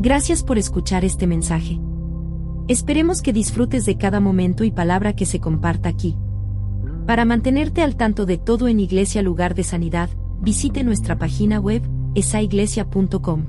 Gracias 0.00 0.44
por 0.44 0.58
escuchar 0.58 1.04
este 1.04 1.26
mensaje. 1.26 1.80
Esperemos 2.68 3.20
que 3.20 3.32
disfrutes 3.32 3.84
de 3.84 3.98
cada 3.98 4.20
momento 4.20 4.62
y 4.62 4.70
palabra 4.70 5.16
que 5.16 5.26
se 5.26 5.40
comparta 5.40 5.88
aquí. 5.88 6.16
Para 7.04 7.24
mantenerte 7.24 7.82
al 7.82 7.96
tanto 7.96 8.24
de 8.24 8.38
todo 8.38 8.68
en 8.68 8.78
Iglesia 8.78 9.22
Lugar 9.22 9.56
de 9.56 9.64
Sanidad, 9.64 10.08
visite 10.40 10.84
nuestra 10.84 11.18
página 11.18 11.58
web, 11.58 11.82
esaiglesia.com. 12.14 13.46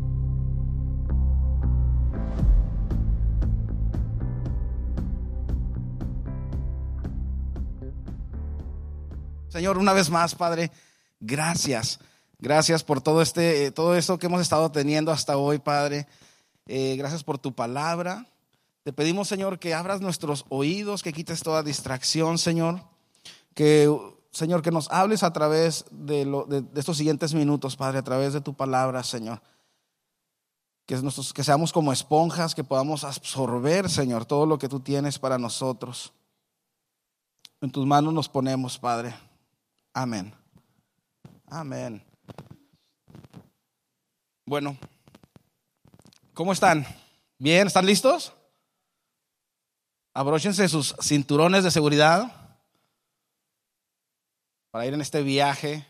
Señor, 9.49 9.77
una 9.77 9.93
vez 9.93 10.09
más, 10.09 10.33
Padre, 10.33 10.71
gracias. 11.19 11.99
Gracias 12.39 12.83
por 12.83 13.01
todo 13.01 13.21
este, 13.21 13.65
eh, 13.65 13.71
todo 13.71 13.95
esto 13.95 14.17
que 14.17 14.25
hemos 14.25 14.41
estado 14.41 14.71
teniendo 14.71 15.11
hasta 15.11 15.37
hoy, 15.37 15.59
Padre. 15.59 16.07
Eh, 16.71 16.97
gracias 16.97 17.23
por 17.23 17.39
tu 17.39 17.51
palabra. 17.51 18.27
Te 18.83 18.93
pedimos, 18.93 19.27
Señor, 19.27 19.57
que 19.57 19.73
abras 19.73 20.01
nuestros 20.01 20.45
oídos, 20.49 21.01
que 21.01 21.11
quites 21.11 21.41
toda 21.41 21.63
distracción, 21.63 22.37
Señor. 22.37 22.83
Que, 23.55 23.91
Señor, 24.29 24.61
que 24.61 24.69
nos 24.69 24.87
hables 24.91 25.23
a 25.23 25.33
través 25.33 25.85
de, 25.89 26.27
estos 26.75 26.97
siguientes 26.97 27.33
minutos, 27.33 27.75
Padre, 27.75 27.97
a 27.97 28.03
través 28.03 28.33
de 28.33 28.41
tu 28.41 28.53
palabra, 28.53 29.01
Señor. 29.01 29.41
Que, 30.85 30.95
que 31.33 31.43
seamos 31.43 31.73
como 31.73 31.91
esponjas, 31.91 32.53
que 32.53 32.63
podamos 32.63 33.03
absorber, 33.03 33.89
Señor, 33.89 34.27
todo 34.27 34.45
lo 34.45 34.59
que 34.59 34.69
tú 34.69 34.79
tienes 34.79 35.17
para 35.17 35.39
nosotros. 35.39 36.13
En 37.61 37.71
tus 37.71 37.87
manos 37.87 38.13
nos 38.13 38.29
ponemos, 38.29 38.77
Padre. 38.77 39.15
Amén. 39.91 40.31
Amén. 41.47 42.03
Bueno, 44.45 44.77
¿cómo 46.39 46.53
están? 46.53 46.87
¿Bien? 47.37 47.67
¿Están 47.67 47.85
listos? 47.85 48.31
Abróchense 50.13 50.69
sus 50.69 50.95
cinturones 51.01 51.65
de 51.65 51.69
seguridad 51.69 52.31
para 54.71 54.85
ir 54.85 54.93
en 54.93 55.01
este 55.01 55.21
viaje. 55.21 55.85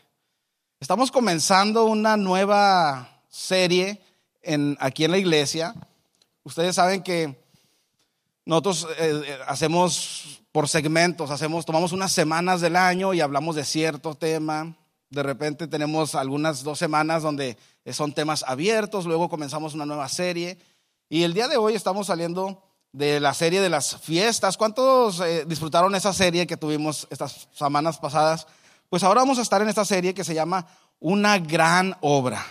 Estamos 0.80 1.12
comenzando 1.12 1.84
una 1.84 2.16
nueva 2.16 3.22
serie 3.28 4.02
aquí 4.80 5.04
en 5.04 5.12
la 5.12 5.18
iglesia. 5.18 5.72
Ustedes 6.42 6.74
saben 6.74 7.04
que 7.04 7.40
nosotros 8.44 8.88
eh, 8.98 9.22
eh, 9.24 9.38
hacemos 9.46 10.42
por 10.50 10.68
segmentos, 10.68 11.30
hacemos, 11.30 11.64
tomamos 11.64 11.92
unas 11.92 12.10
semanas 12.10 12.60
del 12.60 12.74
año 12.74 13.14
y 13.14 13.20
hablamos 13.20 13.54
de 13.54 13.64
cierto 13.64 14.16
tema. 14.16 14.74
De 15.10 15.24
repente 15.24 15.66
tenemos 15.66 16.14
algunas 16.14 16.62
dos 16.62 16.78
semanas 16.78 17.24
donde 17.24 17.58
son 17.92 18.12
temas 18.12 18.44
abiertos, 18.46 19.06
luego 19.06 19.28
comenzamos 19.28 19.74
una 19.74 19.84
nueva 19.84 20.08
serie. 20.08 20.56
Y 21.08 21.24
el 21.24 21.34
día 21.34 21.48
de 21.48 21.56
hoy 21.56 21.74
estamos 21.74 22.06
saliendo 22.06 22.62
de 22.92 23.18
la 23.18 23.34
serie 23.34 23.60
de 23.60 23.68
las 23.68 23.96
fiestas. 24.00 24.56
¿Cuántos 24.56 25.18
eh, 25.20 25.44
disfrutaron 25.46 25.96
esa 25.96 26.12
serie 26.12 26.46
que 26.46 26.56
tuvimos 26.56 27.08
estas 27.10 27.48
semanas 27.52 27.98
pasadas? 27.98 28.46
Pues 28.88 29.02
ahora 29.02 29.22
vamos 29.22 29.38
a 29.38 29.42
estar 29.42 29.60
en 29.60 29.68
esta 29.68 29.84
serie 29.84 30.14
que 30.14 30.22
se 30.22 30.34
llama 30.34 30.66
Una 31.00 31.38
gran 31.40 31.96
obra. 32.00 32.46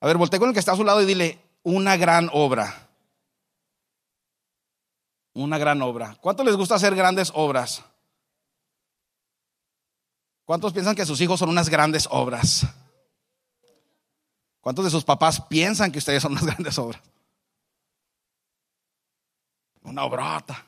A 0.00 0.06
ver, 0.08 0.16
voltea 0.16 0.40
con 0.40 0.48
el 0.48 0.52
que 0.52 0.60
está 0.60 0.72
a 0.72 0.76
su 0.76 0.84
lado 0.84 1.00
y 1.00 1.06
dile, 1.06 1.38
una 1.62 1.96
gran 1.96 2.28
obra. 2.32 2.88
Una 5.32 5.58
gran 5.58 5.80
obra. 5.80 6.16
¿Cuánto 6.20 6.42
les 6.42 6.56
gusta 6.56 6.74
hacer 6.74 6.96
grandes 6.96 7.30
obras? 7.34 7.84
¿Cuántos 10.44 10.72
piensan 10.72 10.94
que 10.94 11.06
sus 11.06 11.20
hijos 11.20 11.40
son 11.40 11.48
unas 11.48 11.68
grandes 11.68 12.06
obras? 12.10 12.66
¿Cuántos 14.60 14.84
de 14.84 14.90
sus 14.90 15.04
papás 15.04 15.40
piensan 15.40 15.90
que 15.90 15.98
ustedes 15.98 16.22
son 16.22 16.32
unas 16.32 16.44
grandes 16.46 16.78
obras? 16.78 17.02
Una 19.82 20.04
obrota. 20.04 20.66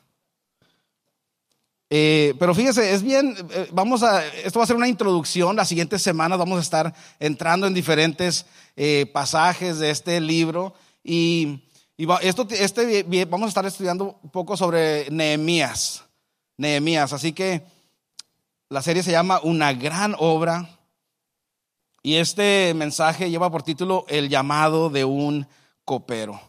Eh, 1.89 2.33
pero 2.37 2.53
fíjese, 2.53 2.93
es 2.93 3.01
bien, 3.01 3.35
eh, 3.51 3.69
vamos 3.71 4.03
a, 4.03 4.25
esto 4.27 4.59
va 4.59 4.63
a 4.65 4.67
ser 4.67 4.75
una 4.75 4.89
introducción, 4.89 5.55
las 5.55 5.69
siguientes 5.69 6.01
semanas 6.01 6.37
vamos 6.37 6.57
a 6.57 6.61
estar 6.61 6.93
entrando 7.17 7.65
en 7.65 7.73
diferentes 7.73 8.45
eh, 8.75 9.09
pasajes 9.13 9.79
de 9.79 9.89
este 9.89 10.19
libro 10.19 10.73
y, 11.01 11.63
esto, 12.21 12.45
este, 12.51 13.03
vamos 13.25 13.47
a 13.47 13.49
estar 13.49 13.65
estudiando 13.65 14.19
un 14.21 14.29
poco 14.29 14.57
sobre 14.57 15.09
Nehemías, 15.09 16.03
Nehemías, 16.57 17.13
así 17.13 17.31
que 17.31 17.63
la 18.69 18.81
serie 18.81 19.03
se 19.03 19.11
llama 19.11 19.39
Una 19.43 19.73
gran 19.73 20.15
obra 20.19 20.69
y 22.03 22.15
este 22.15 22.73
mensaje 22.73 23.29
lleva 23.29 23.49
por 23.49 23.63
título 23.63 24.05
El 24.07 24.29
llamado 24.29 24.89
de 24.89 25.05
un 25.05 25.47
copero. 25.85 26.39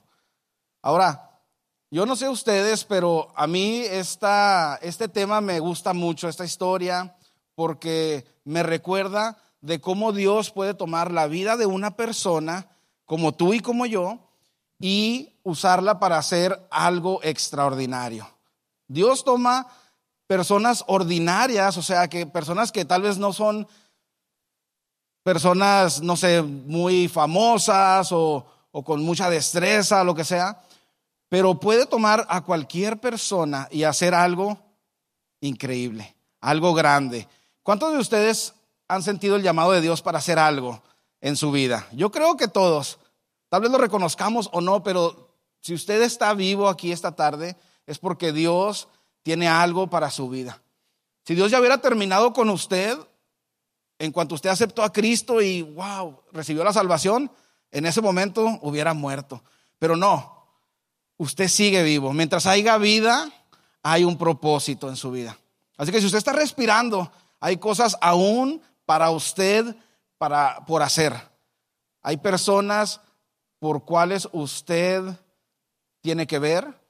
Ahora, 0.83 1.43
yo 1.91 2.07
no 2.07 2.17
sé 2.17 2.29
ustedes, 2.29 2.85
pero 2.85 3.33
a 3.37 3.47
mí 3.47 3.81
esta, 3.81 4.79
este 4.83 5.09
tema 5.09 5.41
me 5.41 5.59
gusta 5.61 5.95
mucho, 5.95 6.29
esta 6.29 6.45
historia, 6.45 7.17
porque 7.55 8.27
me 8.45 8.63
recuerda 8.63 9.39
de 9.61 9.81
cómo 9.81 10.13
Dios 10.13 10.51
puede 10.51 10.75
tomar 10.75 11.13
la 11.13 11.27
vida 11.27 11.57
de 11.57 11.67
una 11.67 11.97
persona, 11.97 12.69
como 13.05 13.33
tú 13.33 13.55
y 13.55 13.61
como 13.61 13.87
yo, 13.87 14.19
y 14.79 15.37
usarla 15.43 15.99
para 15.99 16.19
hacer 16.19 16.69
algo 16.71 17.21
extraordinario. 17.23 18.29
Dios 18.87 19.25
toma 19.25 19.67
personas 20.29 20.85
ordinarias, 20.87 21.77
o 21.79 21.83
sea, 21.83 22.07
que 22.07 22.27
personas 22.27 22.71
que 22.71 22.85
tal 22.85 23.03
vez 23.03 23.19
no 23.19 23.33
son 23.33 23.67
personas, 25.25 26.01
no 26.03 26.17
sé, 26.17 26.43
muy 26.43 27.09
famosas 27.09 28.13
o, 28.13 28.47
o 28.71 28.85
con 28.85 29.03
mucha 29.03 29.31
destreza, 29.31 30.05
lo 30.05 30.15
que 30.15 30.25
sea, 30.25 30.63
pero 31.29 31.59
puede 31.59 31.87
tomar 31.87 32.27
a 32.29 32.43
cualquier 32.43 33.01
persona 33.01 33.69
y 33.71 33.83
hacer 33.85 34.15
algo 34.15 34.59
increíble, 35.41 36.15
algo 36.41 36.75
grande. 36.75 37.27
¿Cuántos 37.63 37.93
de 37.93 37.99
ustedes 37.99 38.55
han 38.87 39.03
sentido 39.03 39.37
el 39.37 39.43
llamado 39.43 39.73
de 39.73 39.81
Dios 39.81 40.03
para 40.03 40.19
hacer 40.19 40.39
algo 40.39 40.83
en 41.23 41.37
su 41.37 41.51
vida? 41.51 41.87
Yo 41.93 42.11
creo 42.11 42.37
que 42.37 42.49
todos, 42.49 42.99
tal 43.49 43.63
vez 43.63 43.71
lo 43.71 43.79
reconozcamos 43.79 44.51
o 44.53 44.61
no, 44.61 44.83
pero 44.83 45.31
si 45.61 45.73
usted 45.73 46.03
está 46.03 46.35
vivo 46.35 46.69
aquí 46.69 46.93
esta 46.93 47.13
tarde, 47.13 47.57
es 47.87 47.99
porque 47.99 48.33
Dios 48.33 48.89
tiene 49.29 49.47
algo 49.47 49.91
para 49.91 50.11
su 50.11 50.31
vida. 50.31 50.63
Si 51.23 51.35
Dios 51.35 51.51
ya 51.51 51.61
hubiera 51.61 51.83
terminado 51.83 52.33
con 52.33 52.49
usted, 52.49 52.97
en 53.99 54.11
cuanto 54.11 54.35
usted 54.35 54.49
aceptó 54.49 54.83
a 54.83 54.91
Cristo 54.91 55.43
y, 55.43 55.61
wow, 55.61 56.23
recibió 56.33 56.65
la 56.65 56.73
salvación, 56.73 57.31
en 57.71 57.85
ese 57.85 58.01
momento 58.01 58.59
hubiera 58.63 58.95
muerto. 58.95 59.45
Pero 59.79 59.97
no, 59.97 60.47
usted 61.19 61.47
sigue 61.49 61.83
vivo. 61.83 62.15
Mientras 62.15 62.47
haya 62.47 62.79
vida, 62.79 63.31
hay 63.83 64.03
un 64.03 64.17
propósito 64.17 64.89
en 64.89 64.97
su 64.97 65.11
vida. 65.11 65.37
Así 65.77 65.93
que 65.93 66.01
si 66.01 66.07
usted 66.07 66.17
está 66.17 66.33
respirando, 66.33 67.13
hay 67.39 67.59
cosas 67.59 67.99
aún 68.01 68.63
para 68.87 69.11
usted 69.11 69.77
para, 70.17 70.65
por 70.65 70.81
hacer. 70.81 71.13
Hay 72.01 72.17
personas 72.17 73.03
por 73.59 73.85
cuales 73.85 74.27
usted 74.33 75.03
tiene 76.01 76.27
que 76.27 76.39
ver 76.39 76.81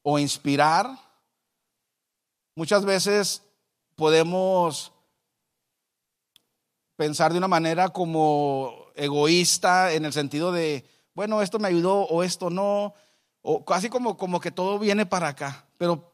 o 0.00 0.18
inspirar 0.18 1.11
Muchas 2.54 2.84
veces 2.84 3.42
podemos 3.96 4.92
pensar 6.96 7.32
de 7.32 7.38
una 7.38 7.48
manera 7.48 7.88
como 7.88 8.86
egoísta 8.94 9.92
en 9.92 10.04
el 10.04 10.12
sentido 10.12 10.52
de, 10.52 10.88
bueno, 11.14 11.42
esto 11.42 11.58
me 11.58 11.68
ayudó 11.68 12.02
o 12.02 12.22
esto 12.22 12.50
no, 12.50 12.94
o 13.40 13.64
casi 13.64 13.88
como, 13.88 14.16
como 14.16 14.40
que 14.40 14.50
todo 14.50 14.78
viene 14.78 15.06
para 15.06 15.28
acá. 15.28 15.66
Pero 15.78 16.12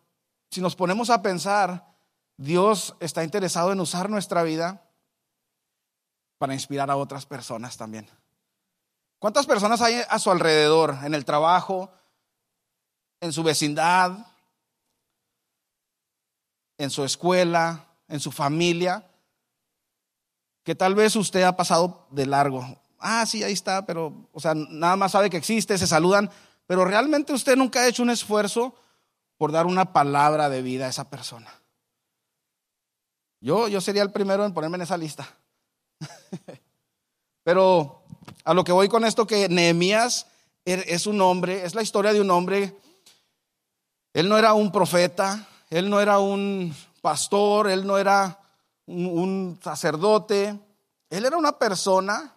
si 0.50 0.60
nos 0.60 0.76
ponemos 0.76 1.10
a 1.10 1.22
pensar, 1.22 1.94
Dios 2.36 2.94
está 3.00 3.24
interesado 3.24 3.72
en 3.72 3.80
usar 3.80 4.08
nuestra 4.08 4.42
vida 4.42 4.88
para 6.38 6.54
inspirar 6.54 6.90
a 6.90 6.96
otras 6.96 7.26
personas 7.26 7.76
también. 7.76 8.08
¿Cuántas 9.18 9.46
personas 9.46 9.80
hay 9.82 10.00
a 10.08 10.18
su 10.20 10.30
alrededor, 10.30 10.96
en 11.02 11.14
el 11.14 11.24
trabajo, 11.24 11.90
en 13.20 13.32
su 13.32 13.42
vecindad, 13.42 14.12
en 16.78 16.90
su 16.90 17.04
escuela, 17.04 17.86
en 18.08 18.20
su 18.20 18.32
familia, 18.32 19.04
que 20.62 20.74
tal 20.74 20.94
vez 20.94 21.16
usted 21.16 21.42
ha 21.42 21.56
pasado 21.56 22.06
de 22.10 22.26
largo. 22.26 22.64
Ah, 22.98 23.26
sí, 23.26 23.42
ahí 23.42 23.52
está, 23.52 23.84
pero, 23.84 24.28
o 24.32 24.40
sea, 24.40 24.54
nada 24.54 24.96
más 24.96 25.12
sabe 25.12 25.30
que 25.30 25.36
existe, 25.36 25.76
se 25.76 25.86
saludan, 25.86 26.30
pero 26.66 26.84
realmente 26.84 27.32
usted 27.32 27.56
nunca 27.56 27.80
ha 27.80 27.88
hecho 27.88 28.02
un 28.02 28.10
esfuerzo 28.10 28.74
por 29.36 29.52
dar 29.52 29.66
una 29.66 29.92
palabra 29.92 30.48
de 30.48 30.62
vida 30.62 30.86
a 30.86 30.90
esa 30.90 31.08
persona. 31.08 31.52
Yo, 33.40 33.68
yo 33.68 33.80
sería 33.80 34.02
el 34.02 34.10
primero 34.10 34.44
en 34.44 34.52
ponerme 34.52 34.76
en 34.76 34.82
esa 34.82 34.96
lista. 34.96 35.28
pero 37.44 38.02
a 38.44 38.52
lo 38.52 38.64
que 38.64 38.72
voy 38.72 38.88
con 38.88 39.04
esto, 39.04 39.26
que 39.26 39.48
Nehemías 39.48 40.26
er, 40.64 40.84
es 40.88 41.06
un 41.06 41.20
hombre, 41.20 41.64
es 41.64 41.74
la 41.74 41.82
historia 41.82 42.12
de 42.12 42.20
un 42.20 42.30
hombre. 42.30 42.76
Él 44.12 44.28
no 44.28 44.36
era 44.36 44.54
un 44.54 44.72
profeta, 44.72 45.48
él 45.70 45.90
no 45.90 46.00
era 46.00 46.18
un 46.18 46.74
pastor, 47.00 47.68
él 47.68 47.86
no 47.86 47.98
era 47.98 48.40
un, 48.86 49.58
sacerdote, 49.62 50.58
él 51.10 51.24
era 51.24 51.36
una 51.36 51.58
persona 51.58 52.34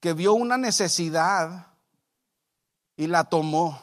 que 0.00 0.12
vio 0.12 0.34
una 0.34 0.56
necesidad 0.56 1.68
y 2.96 3.06
la 3.06 3.24
tomó. 3.24 3.80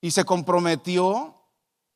Y 0.00 0.10
se 0.10 0.24
comprometió 0.24 1.34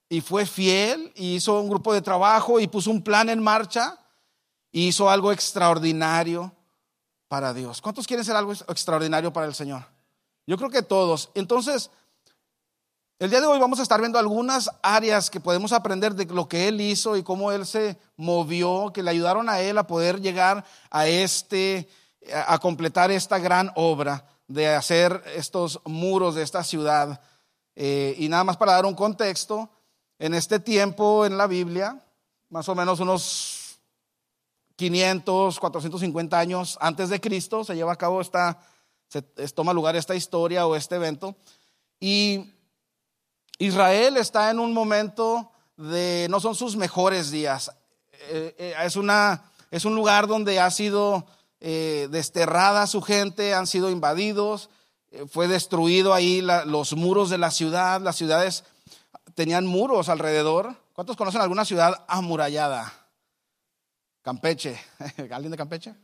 y 0.09 0.21
fue 0.21 0.47
fiel 0.47 1.13
y 1.15 1.37
hizo 1.37 1.61
un 1.61 1.69
grupo 1.69 1.93
de 1.93 2.01
trabajo 2.01 2.61
y 2.61 2.67
puso 2.67 2.91
un 2.91 3.03
plan 3.03 3.29
en 3.29 3.43
marcha 3.43 3.99
y 4.73 4.89
hizo 4.89 5.11
algo 5.11 5.33
extraordinario 5.33 6.53
para 7.29 7.53
Dios. 7.53 7.83
¿Cuántos 7.83 8.07
quieren 8.07 8.25
ser 8.25 8.37
algo 8.37 8.53
extraordinario 8.53 9.33
para 9.33 9.47
el 9.47 9.55
Señor? 9.55 9.87
Yo 10.47 10.57
creo 10.57 10.71
que 10.71 10.83
todos. 10.83 11.31
Entonces, 11.35 11.91
el 13.21 13.31
día 13.31 13.41
de 13.41 13.47
hoy 13.47 13.59
vamos 13.59 13.81
a 13.81 13.83
estar 13.83 13.99
viendo 13.99 14.17
algunas 14.17 14.71
áreas 14.81 15.29
que 15.29 15.41
podemos 15.41 15.73
aprender 15.73 16.15
de 16.15 16.25
lo 16.27 16.49
que 16.49 16.69
Él 16.69 16.81
hizo 16.81 17.17
y 17.17 17.25
cómo 17.25 17.51
Él 17.51 17.67
se 17.67 17.99
movió, 18.17 18.93
que 18.95 19.03
le 19.03 19.11
ayudaron 19.11 19.49
a 19.49 19.61
Él 19.61 19.77
a 19.77 19.89
poder 19.89 20.21
llegar 20.21 20.65
a 20.89 21.09
este, 21.09 21.89
a 22.47 22.59
completar 22.59 23.11
esta 23.11 23.41
gran 23.41 23.73
obra 23.75 24.25
de 24.47 24.69
hacer 24.69 25.21
estos 25.35 25.81
muros 25.85 26.37
de 26.37 26.43
esta 26.45 26.63
ciudad. 26.63 27.21
Eh, 27.75 28.15
y 28.19 28.29
nada 28.29 28.45
más 28.45 28.57
para 28.57 28.73
dar 28.73 28.87
un 28.87 28.95
contexto, 28.95 29.69
en 30.21 30.35
este 30.35 30.61
tiempo 30.61 31.27
en 31.27 31.37
la 31.37 31.49
Biblia, 31.49 32.05
más 32.51 32.69
o 32.69 32.77
menos 32.77 33.01
unos 33.01 33.81
500, 34.77 35.59
450 35.59 36.39
años 36.39 36.79
antes 36.81 37.09
de 37.09 37.21
Cristo, 37.21 37.65
se 37.65 37.75
lleva 37.75 37.93
a 37.93 37.97
cabo 37.97 38.21
esta, 38.21 38.61
se 39.09 39.23
toma 39.49 39.73
lugar 39.73 39.97
esta 39.97 40.15
historia 40.15 40.69
o 40.69 40.77
este 40.77 40.95
evento. 40.95 41.35
Y 41.99 42.55
Israel 43.59 44.17
está 44.17 44.51
en 44.51 44.61
un 44.61 44.73
momento 44.73 45.51
de, 45.77 46.27
no 46.31 46.41
son 46.41 46.55
sus 46.55 46.77
mejores 46.77 47.31
días. 47.31 47.73
Eh, 48.31 48.55
eh, 48.59 48.75
es, 48.85 48.97
una, 48.97 49.51
es 49.71 49.85
un 49.85 49.95
lugar 49.95 50.27
donde 50.27 50.61
ha 50.61 50.71
sido 50.71 51.27
eh, 51.61 52.09
desterrada 52.11 52.87
su 52.87 53.03
gente, 53.03 53.55
han 53.55 53.67
sido 53.67 53.91
invadidos, 53.91 54.71
fue 55.31 55.49
destruido 55.49 56.13
ahí 56.13 56.43
los 56.43 56.95
muros 56.95 57.31
de 57.31 57.39
la 57.39 57.51
ciudad, 57.51 58.01
las 58.03 58.17
ciudades 58.17 58.65
tenían 59.35 59.67
muros 59.67 60.11
alrededor. 60.11 60.77
¿Cuántos 60.93 61.17
conocen 61.17 61.41
alguna 61.41 61.65
ciudad 61.65 62.05
amurallada? 62.09 62.93
Campeche. 64.23 64.79
¿Alguien 65.31 65.51
de 65.51 65.57
Campeche? 65.57 65.95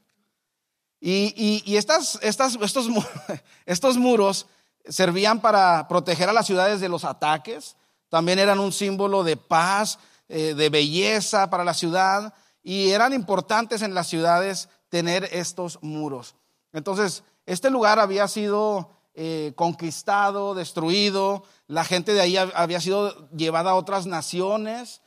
Y, 1.00 1.76
estas, 1.76 2.18
estas, 2.22 2.56
estos, 2.62 2.88
estos 3.66 3.98
muros 3.98 4.46
servían 4.88 5.40
para 5.40 5.88
proteger 5.88 6.28
a 6.28 6.32
las 6.32 6.46
ciudades 6.46 6.80
de 6.80 6.88
los 6.88 7.04
ataques. 7.04 7.76
También 8.08 8.38
eran 8.38 8.60
un 8.60 8.72
símbolo 8.72 9.24
de 9.24 9.36
paz, 9.36 9.98
eh, 10.28 10.54
de 10.54 10.68
belleza 10.68 11.50
para 11.50 11.64
la 11.64 11.74
ciudad. 11.74 12.34
Y 12.62 12.90
eran 12.90 13.12
importantes 13.12 13.82
en 13.82 13.94
las 13.94 14.08
ciudades 14.08 14.68
tener 14.88 15.28
estos 15.32 15.78
muros. 15.82 16.34
Entonces, 16.72 17.24
este 17.46 17.70
lugar 17.70 17.98
había 17.98 18.28
sido 18.28 18.90
eh, 19.14 19.52
conquistado, 19.54 20.54
destruido, 20.54 21.44
la 21.68 21.84
gente 21.84 22.14
de 22.14 22.20
ahí 22.20 22.36
había 22.36 22.80
sido 22.80 23.30
llevada 23.30 23.70
a 23.70 23.76
otras 23.76 24.06
naciones 24.06 25.02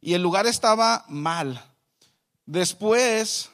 y 0.00 0.14
el 0.14 0.22
lugar 0.22 0.46
estaba 0.46 1.04
mal. 1.08 1.64
Después, 2.46 3.50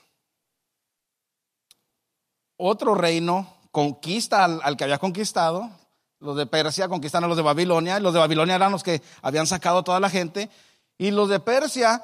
otro 2.56 2.94
reino 2.94 3.57
conquista 3.78 4.44
al, 4.44 4.76
que 4.76 4.82
había 4.82 4.98
conquistado, 4.98 5.70
los 6.18 6.36
de 6.36 6.46
Persia 6.46 6.88
conquistan 6.88 7.22
a 7.22 7.28
los 7.28 7.36
de 7.36 7.44
Babilonia, 7.44 8.00
los 8.00 8.12
de 8.12 8.18
Babilonia 8.18 8.56
eran 8.56 8.72
los 8.72 8.82
que 8.82 9.00
habían 9.22 9.46
sacado 9.46 9.78
a 9.78 9.84
toda 9.84 10.00
la 10.00 10.10
gente, 10.10 10.50
y 10.98 11.12
los 11.12 11.28
de 11.28 11.38
Persia, 11.38 12.02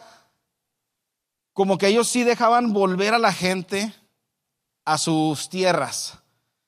como 1.52 1.76
que 1.76 1.88
ellos 1.88 2.06
sí 2.06 2.22
dejaban 2.22 2.72
volver 2.72 3.12
a 3.12 3.18
la 3.18 3.32
gente 3.32 3.92
a 4.84 4.98
sus 4.98 5.48
tierras. 5.48 6.16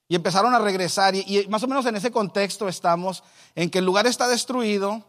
Y 0.09 0.15
empezaron 0.15 0.53
a 0.53 0.59
regresar. 0.59 1.15
Y, 1.15 1.47
más 1.47 1.63
o 1.63 1.67
menos 1.67 1.85
en 1.85 1.95
ese 1.95 2.11
contexto 2.11 2.67
estamos, 2.67 3.23
en 3.55 3.69
que 3.69 3.79
el 3.79 3.85
lugar 3.85 4.07
está 4.07 4.27
destruido. 4.27 5.05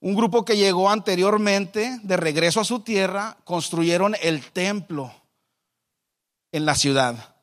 Un 0.00 0.16
grupo 0.16 0.44
que 0.44 0.56
llegó 0.56 0.90
anteriormente 0.90 2.00
de 2.02 2.16
regreso 2.16 2.60
a 2.60 2.64
su 2.64 2.80
tierra, 2.80 3.36
construyeron 3.44 4.16
el 4.20 4.50
templo 4.50 5.12
en 6.50 6.66
la 6.66 6.74
ciudad. 6.74 7.35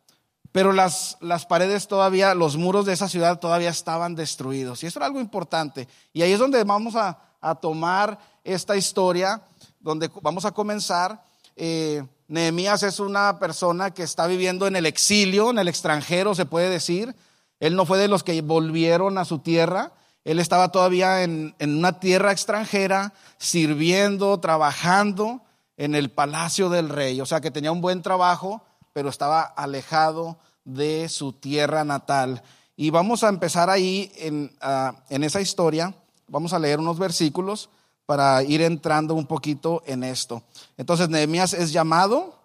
Pero 0.54 0.72
las, 0.72 1.18
las 1.20 1.46
paredes 1.46 1.88
todavía, 1.88 2.36
los 2.36 2.56
muros 2.56 2.86
de 2.86 2.94
esa 2.94 3.10
ciudad 3.10 3.40
todavía 3.40 3.70
estaban 3.70 4.16
destruidos. 4.16 4.84
Y 4.84 4.86
eso 4.86 5.00
era 5.00 5.08
algo 5.08 5.20
importante. 5.20 5.90
Y 6.14 6.22
ahí 6.22 6.32
es 6.32 6.40
donde 6.40 6.64
vamos 6.64 6.96
a, 6.96 7.20
tomar 7.60 8.18
esta 8.46 8.78
historia, 8.78 9.42
donde 9.82 10.10
vamos 10.22 10.46
a 10.46 10.52
comenzar. 10.52 11.22
Eh, 11.58 12.02
Nehemías 12.30 12.84
es 12.84 13.02
una 13.02 13.38
persona 13.38 13.92
que 13.92 14.04
está 14.04 14.28
viviendo 14.28 14.66
en 14.66 14.78
el 14.78 14.86
exilio, 14.86 15.50
en 15.50 15.60
el 15.60 15.68
extranjero, 15.68 16.36
se 16.36 16.46
puede 16.46 16.70
decir. 16.70 17.14
Él 17.60 17.76
no 17.76 17.86
fue 17.86 17.98
de 17.98 18.08
los 18.08 18.24
que 18.24 18.42
volvieron 18.42 19.18
a 19.18 19.26
su 19.26 19.40
tierra. 19.40 19.92
Él 20.24 20.40
estaba 20.40 20.72
todavía 20.72 21.24
en, 21.24 21.56
una 21.60 22.00
tierra 22.00 22.32
extranjera, 22.32 23.14
sirviendo, 23.38 24.40
trabajando 24.40 25.42
en 25.76 25.96
el 25.96 26.12
palacio 26.12 26.70
del 26.70 26.90
rey. 26.90 27.20
O 27.20 27.26
sea 27.26 27.42
que 27.42 27.52
tenía 27.52 27.72
un 27.72 27.82
buen 27.82 28.02
trabajo, 28.02 28.64
pero 28.94 29.10
estaba 29.10 29.42
alejado 29.42 30.38
de 30.64 31.10
su 31.10 31.34
tierra 31.34 31.84
natal. 31.84 32.44
Y 32.76 32.90
vamos 32.90 33.24
a 33.24 33.30
empezar 33.30 33.70
ahí 33.70 34.12
en, 34.16 34.52
ah, 34.62 35.04
en 35.10 35.24
esa 35.24 35.42
historia. 35.42 35.94
Vamos 36.28 36.54
a 36.54 36.60
leer 36.60 36.80
unos 36.80 36.98
versículos 36.98 37.70
para 38.06 38.44
ir 38.44 38.62
entrando 38.62 39.14
un 39.16 39.26
poquito 39.26 39.84
en 39.86 40.04
esto. 40.04 40.44
Entonces, 40.78 41.10
Nehemías 41.10 41.54
es 41.54 41.72
llamado, 41.72 42.40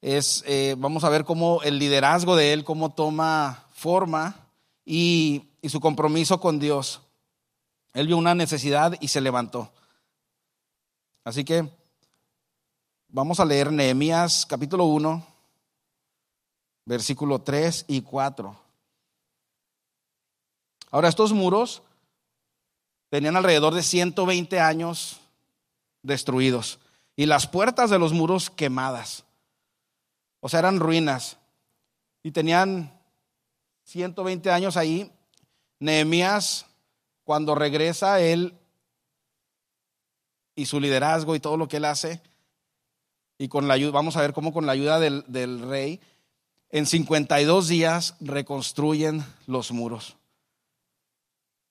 es, 0.00 0.44
eh, 0.46 0.76
vamos 0.78 1.04
a 1.04 1.08
ver 1.08 1.24
cómo 1.24 1.62
el 1.62 1.78
liderazgo 1.78 2.36
de 2.36 2.52
él, 2.52 2.64
cómo 2.64 2.92
toma 2.92 3.64
forma 3.74 4.36
y, 4.84 5.44
y 5.62 5.68
su 5.70 5.80
compromiso 5.80 6.40
con 6.40 6.58
Dios. 6.58 7.00
Él 7.94 8.06
vio 8.06 8.16
una 8.16 8.34
necesidad 8.34 8.96
y 9.00 9.08
se 9.08 9.20
levantó. 9.20 9.72
Así 11.24 11.44
que 11.44 11.70
vamos 13.14 13.38
a 13.38 13.44
leer 13.44 13.70
Nehemías 13.70 14.44
capítulo 14.44 14.86
1, 14.86 15.24
versículo 16.84 17.40
3 17.40 17.84
y 17.86 18.02
4. 18.02 18.56
Ahora, 20.90 21.08
estos 21.08 21.32
muros 21.32 21.84
tenían 23.10 23.36
alrededor 23.36 23.72
de 23.72 23.84
120 23.84 24.58
años 24.58 25.20
destruidos 26.02 26.80
y 27.14 27.26
las 27.26 27.46
puertas 27.46 27.88
de 27.88 28.00
los 28.00 28.12
muros 28.12 28.50
quemadas. 28.50 29.22
O 30.40 30.48
sea, 30.48 30.58
eran 30.58 30.80
ruinas. 30.80 31.38
Y 32.24 32.32
tenían 32.32 32.92
120 33.84 34.50
años 34.50 34.76
ahí. 34.76 35.12
Nehemías, 35.78 36.66
cuando 37.22 37.54
regresa, 37.54 38.20
él 38.20 38.58
y 40.56 40.66
su 40.66 40.80
liderazgo 40.80 41.36
y 41.36 41.40
todo 41.40 41.56
lo 41.56 41.68
que 41.68 41.76
él 41.76 41.84
hace, 41.84 42.20
y 43.38 43.48
con 43.48 43.68
la 43.68 43.74
ayuda, 43.74 43.92
vamos 43.92 44.16
a 44.16 44.20
ver 44.20 44.32
cómo 44.32 44.52
con 44.52 44.66
la 44.66 44.72
ayuda 44.72 44.98
del, 45.00 45.24
del 45.26 45.60
rey, 45.60 46.00
en 46.70 46.86
52 46.86 47.68
días 47.68 48.14
reconstruyen 48.20 49.24
los 49.46 49.72
muros. 49.72 50.16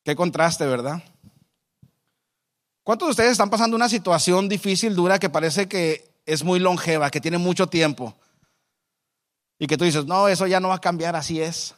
Qué 0.04 0.16
contraste, 0.16 0.66
¿verdad? 0.66 1.04
¿Cuántos 2.84 3.08
de 3.08 3.12
ustedes 3.12 3.32
están 3.32 3.50
pasando 3.50 3.76
una 3.78 3.88
situación 3.88 4.50
difícil, 4.50 4.96
dura, 4.96 5.20
que 5.20 5.30
parece 5.30 5.68
que 5.68 6.06
es 6.26 6.44
muy 6.44 6.60
longeva, 6.60 7.10
que 7.10 7.22
tiene 7.22 7.38
mucho 7.38 7.68
tiempo? 7.68 8.16
Y 9.58 9.68
que 9.68 9.78
tú 9.78 9.86
dices, 9.86 10.06
no, 10.06 10.28
eso 10.28 10.48
ya 10.48 10.60
no 10.60 10.70
va 10.70 10.76
a 10.76 10.82
cambiar, 10.82 11.16
así 11.16 11.42
es. 11.42 11.76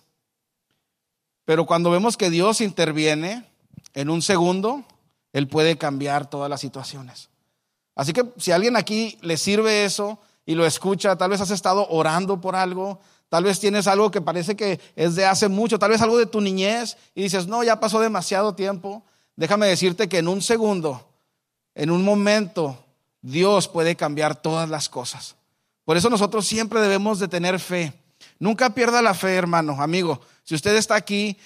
Pero 1.46 1.68
cuando 1.68 1.92
vemos 1.92 2.18
que 2.18 2.32
Dios 2.32 2.60
interviene 2.62 3.46
en 3.94 4.10
un 4.10 4.24
segundo, 4.24 4.84
Él 5.32 5.48
puede 5.48 5.78
cambiar 5.78 6.28
todas 6.28 6.50
las 6.50 6.62
situaciones. 6.62 7.30
Así 7.96 8.14
que 8.14 8.26
si 8.38 8.52
alguien 8.52 8.76
aquí 8.76 9.18
le 9.22 9.38
sirve 9.38 9.86
eso 9.86 10.20
y 10.46 10.54
lo 10.54 10.66
escucha, 10.66 11.16
tal 11.16 11.32
vez 11.32 11.42
has 11.42 11.52
estado 11.52 11.88
orando 11.90 12.42
por 12.42 12.56
algo, 12.56 13.00
tal 13.30 13.46
vez 13.46 13.60
tienes 13.60 13.88
algo 13.88 14.12
que 14.12 14.22
parece 14.22 14.56
que 14.56 14.80
es 14.96 15.16
de 15.16 15.26
hace 15.26 15.48
mucho, 15.48 15.80
tal 15.80 15.92
vez 15.92 16.02
algo 16.02 16.18
de 16.18 16.26
tu 16.26 16.42
niñez 16.42 16.98
y 17.16 17.24
dices, 17.24 17.48
no, 17.48 17.64
ya 17.64 17.80
pasó 17.80 18.00
demasiado 18.00 18.54
tiempo. 18.54 19.04
Déjame 19.38 19.68
decirte 19.68 20.10
que 20.10 20.20
en 20.20 20.28
un 20.28 20.42
segundo, 20.42 21.10
en 21.74 21.90
un 21.90 22.04
momento, 22.04 22.86
Dios 23.22 23.68
puede 23.68 23.96
cambiar 23.96 24.36
todas 24.36 24.70
las 24.70 24.90
cosas. 24.90 25.36
Por 25.86 25.98
eso 25.98 26.10
nosotros 26.10 26.46
siempre 26.46 26.82
debemos 26.82 27.20
de 27.20 27.28
tener 27.28 27.60
fe. 27.60 27.94
Nunca 28.40 28.72
pierda 28.72 29.02
la 29.02 29.14
fe, 29.14 29.36
hermano, 29.36 29.82
amigo. 29.82 30.20
Si 30.44 30.56
usted 30.56 30.76
está 30.76 30.96
aquí 30.96 31.38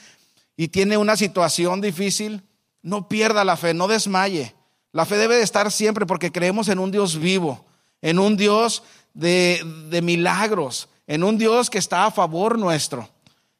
y 0.57 0.69
tiene 0.69 0.97
una 0.97 1.15
situación 1.15 1.81
difícil, 1.81 2.43
no 2.81 3.07
pierda 3.07 3.43
la 3.43 3.57
fe, 3.57 3.73
no 3.73 3.87
desmaye. 3.87 4.55
La 4.91 5.05
fe 5.05 5.17
debe 5.17 5.35
de 5.35 5.43
estar 5.43 5.71
siempre 5.71 6.05
porque 6.05 6.31
creemos 6.31 6.67
en 6.67 6.79
un 6.79 6.91
Dios 6.91 7.19
vivo, 7.19 7.65
en 8.01 8.19
un 8.19 8.37
Dios 8.37 8.83
de, 9.13 9.61
de 9.89 10.01
milagros, 10.01 10.89
en 11.07 11.23
un 11.23 11.37
Dios 11.37 11.69
que 11.69 11.77
está 11.77 12.05
a 12.05 12.11
favor 12.11 12.57
nuestro, 12.57 13.09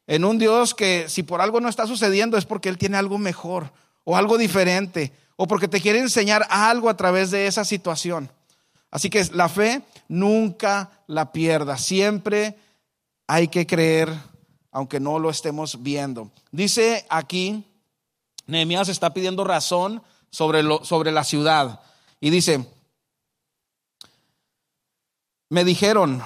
en 0.06 0.24
un 0.24 0.38
Dios 0.38 0.74
que 0.74 1.08
si 1.08 1.22
por 1.22 1.40
algo 1.40 1.60
no 1.60 1.68
está 1.68 1.86
sucediendo 1.86 2.36
es 2.36 2.46
porque 2.46 2.68
Él 2.68 2.78
tiene 2.78 2.96
algo 2.96 3.18
mejor, 3.18 3.72
o 4.04 4.16
algo 4.16 4.38
diferente 4.38 5.12
o 5.36 5.46
porque 5.46 5.68
te 5.68 5.80
quiere 5.80 6.00
enseñar 6.00 6.46
algo 6.50 6.90
a 6.90 6.96
través 6.96 7.30
de 7.30 7.46
esa 7.46 7.64
situación. 7.64 8.30
Así 8.90 9.08
que 9.08 9.24
la 9.32 9.48
fe 9.48 9.82
nunca 10.08 10.90
la 11.06 11.32
pierda, 11.32 11.78
siempre 11.78 12.56
hay 13.26 13.48
que 13.48 13.66
creer 13.66 14.12
aunque 14.72 15.00
no 15.00 15.18
lo 15.18 15.30
estemos 15.30 15.82
viendo. 15.82 16.30
Dice 16.52 17.06
aquí, 17.08 17.64
Nehemías 18.46 18.88
está 18.88 19.12
pidiendo 19.12 19.44
razón 19.44 20.02
sobre, 20.30 20.62
sobre 20.84 21.12
la 21.12 21.24
ciudad. 21.24 21.80
Y 22.20 22.30
dice, 22.30 22.66
me 25.48 25.64
dijeron, 25.64 26.22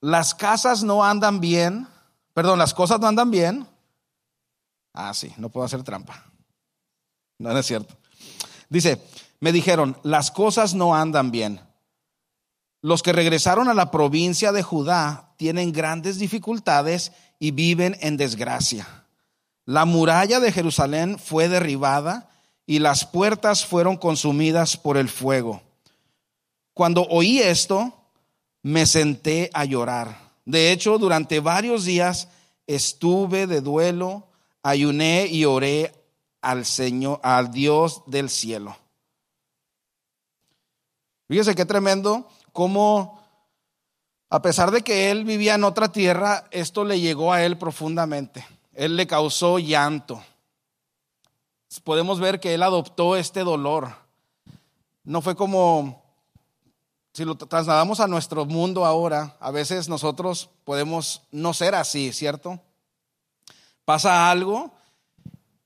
las 0.00 0.34
casas 0.34 0.82
no 0.82 1.04
andan 1.04 1.40
bien, 1.40 1.88
perdón, 2.34 2.58
las 2.58 2.74
cosas 2.74 3.00
no 3.00 3.06
andan 3.06 3.30
bien. 3.30 3.66
Ah, 4.92 5.14
sí, 5.14 5.32
no 5.38 5.48
puedo 5.48 5.66
hacer 5.66 5.82
trampa. 5.82 6.24
No, 7.38 7.52
no 7.52 7.58
es 7.58 7.66
cierto. 7.66 7.96
Dice, 8.68 9.02
me 9.40 9.52
dijeron, 9.52 9.98
las 10.02 10.30
cosas 10.30 10.74
no 10.74 10.94
andan 10.94 11.30
bien. 11.30 11.60
Los 12.82 13.02
que 13.02 13.12
regresaron 13.12 13.68
a 13.68 13.74
la 13.74 13.90
provincia 13.90 14.52
de 14.52 14.62
Judá 14.62 15.34
tienen 15.36 15.72
grandes 15.72 16.18
dificultades 16.18 17.12
y 17.38 17.50
viven 17.52 17.96
en 18.00 18.16
desgracia. 18.16 18.86
La 19.64 19.84
muralla 19.84 20.40
de 20.40 20.52
Jerusalén 20.52 21.18
fue 21.18 21.48
derribada 21.48 22.30
y 22.68 22.80
las 22.80 23.06
puertas 23.06 23.64
fueron 23.64 23.96
consumidas 23.96 24.76
por 24.76 24.98
el 24.98 25.08
fuego. 25.08 25.62
Cuando 26.74 27.02
oí 27.08 27.38
esto, 27.38 27.94
me 28.62 28.84
senté 28.84 29.48
a 29.54 29.64
llorar. 29.64 30.34
De 30.44 30.70
hecho, 30.70 30.98
durante 30.98 31.40
varios 31.40 31.86
días 31.86 32.28
estuve 32.66 33.46
de 33.46 33.62
duelo, 33.62 34.28
ayuné 34.62 35.28
y 35.28 35.46
oré 35.46 35.94
al 36.42 36.66
Señor, 36.66 37.20
al 37.22 37.50
Dios 37.52 38.02
del 38.06 38.28
cielo. 38.28 38.76
Fíjese 41.26 41.54
qué 41.54 41.64
tremendo 41.64 42.28
cómo 42.52 43.18
a 44.28 44.42
pesar 44.42 44.72
de 44.72 44.82
que 44.82 45.10
él 45.10 45.24
vivía 45.24 45.54
en 45.54 45.64
otra 45.64 45.90
tierra, 45.90 46.44
esto 46.50 46.84
le 46.84 47.00
llegó 47.00 47.32
a 47.32 47.42
él 47.46 47.56
profundamente. 47.56 48.46
Él 48.74 48.94
le 48.94 49.06
causó 49.06 49.58
llanto. 49.58 50.22
Podemos 51.84 52.18
ver 52.18 52.40
que 52.40 52.54
él 52.54 52.62
adoptó 52.62 53.16
este 53.16 53.40
dolor. 53.40 53.94
No 55.04 55.20
fue 55.22 55.36
como, 55.36 56.02
si 57.12 57.24
lo 57.24 57.36
trasladamos 57.36 58.00
a 58.00 58.06
nuestro 58.06 58.44
mundo 58.46 58.84
ahora, 58.84 59.36
a 59.40 59.50
veces 59.50 59.88
nosotros 59.88 60.50
podemos 60.64 61.22
no 61.30 61.52
ser 61.54 61.74
así, 61.74 62.12
¿cierto? 62.12 62.60
Pasa 63.84 64.30
algo 64.30 64.72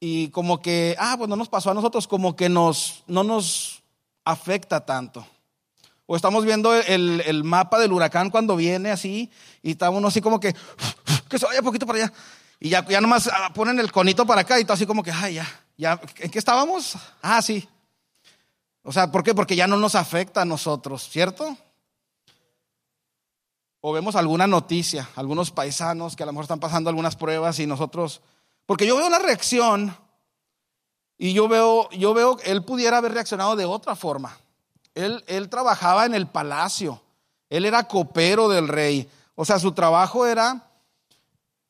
y 0.00 0.28
como 0.28 0.61
que, 0.61 0.97
ah, 0.99 1.14
pues 1.16 1.28
no 1.28 1.37
nos 1.37 1.49
pasó 1.49 1.71
a 1.71 1.75
nosotros, 1.75 2.09
como 2.09 2.35
que 2.35 2.49
nos, 2.49 3.04
no 3.06 3.23
nos 3.23 3.82
afecta 4.25 4.85
tanto. 4.85 5.26
O 6.06 6.16
estamos 6.16 6.44
viendo 6.44 6.75
el, 6.75 7.44
mapa 7.44 7.78
del 7.78 7.92
huracán 7.92 8.30
cuando 8.30 8.56
viene 8.56 8.90
así 8.90 9.30
y 9.62 9.73
estamos 9.73 10.04
así 10.04 10.21
como 10.21 10.40
que, 10.40 10.54
que 11.28 11.38
se 11.38 11.47
vaya 11.47 11.62
poquito 11.62 11.87
para 11.87 12.04
allá. 12.04 12.12
Y 12.59 12.68
ya, 12.68 12.87
ya 12.87 13.00
nomás 13.00 13.28
ah, 13.32 13.52
ponen 13.54 13.78
el 13.78 13.90
conito 13.92 14.26
para 14.26 14.42
acá 14.42 14.59
y 14.59 14.64
todo 14.64 14.75
así 14.75 14.87
como 14.87 15.02
que, 15.02 15.11
ay, 15.11 15.35
ya, 15.35 15.62
¿en 15.76 16.31
qué 16.31 16.38
estábamos? 16.38 16.95
Ah, 17.21 17.41
sí. 17.43 17.69
O 18.83 18.93
sea, 18.93 19.11
¿por 19.11 19.23
qué? 19.23 19.35
Porque 19.35 19.57
ya 19.57 19.67
no 19.67 19.76
nos 19.76 19.95
afecta 19.95 20.43
a 20.43 20.45
nosotros, 20.45 21.09
¿cierto? 21.09 21.57
O 23.81 23.93
vemos 23.93 24.17
alguna 24.17 24.47
noticia, 24.47 25.09
algunos 25.17 25.50
paisanos 25.50 26.17
que 26.17 26.23
a 26.23 26.26
lo 26.26 26.33
mejor 26.33 26.45
están 26.45 26.61
pasando 26.61 26.91
algunas 26.91 27.17
pruebas 27.17 27.59
y 27.59 27.67
nosotros, 27.67 28.21
porque 28.67 28.87
yo 28.87 28.97
veo 28.97 29.09
la 29.09 29.19
reacción 29.19 29.97
y 31.17 31.33
yo 31.33 31.49
veo, 31.49 31.88
yo 31.91 32.14
veo, 32.14 32.37
él 32.45 32.64
pudiera 32.64 32.99
haber 32.99 33.12
reaccionado 33.12 33.57
de 33.57 33.64
otra 33.64 33.97
forma. 33.97 34.37
Él, 34.95 35.49
trabajaba 35.49 36.05
en 36.05 36.14
el 36.14 36.26
palacio, 36.26 37.00
él 37.49 37.64
era 37.64 37.88
copero 37.88 38.49
del 38.49 38.69
rey, 38.69 39.09
o 39.35 39.45
sea, 39.45 39.59
su 39.59 39.73
trabajo 39.73 40.26
era 40.26 40.71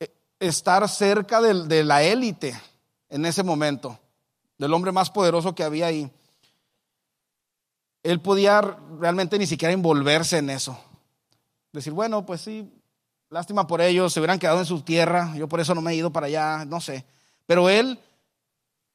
eh, 0.00 0.12
estar 0.40 0.88
cerca 0.88 1.40
de 1.40 1.84
la 1.84 2.02
élite 2.02 2.60
en 3.12 3.26
ese 3.26 3.42
momento, 3.42 3.98
del 4.56 4.72
hombre 4.72 4.90
más 4.90 5.10
poderoso 5.10 5.54
que 5.54 5.62
había 5.62 5.86
ahí. 5.86 6.10
Él 8.02 8.22
podía 8.22 8.62
realmente 8.98 9.38
ni 9.38 9.46
siquiera 9.46 9.74
envolverse 9.74 10.38
en 10.38 10.48
eso. 10.48 10.80
Decir, 11.72 11.92
bueno, 11.92 12.24
pues 12.24 12.40
sí, 12.40 12.72
lástima 13.28 13.66
por 13.66 13.82
ellos, 13.82 14.14
se 14.14 14.18
hubieran 14.18 14.38
quedado 14.38 14.60
en 14.60 14.64
su 14.64 14.80
tierra, 14.80 15.34
yo 15.36 15.46
por 15.46 15.60
eso 15.60 15.74
no 15.74 15.82
me 15.82 15.92
he 15.92 15.96
ido 15.96 16.10
para 16.10 16.26
allá, 16.26 16.64
no 16.64 16.80
sé. 16.80 17.04
Pero 17.44 17.68
él 17.68 18.00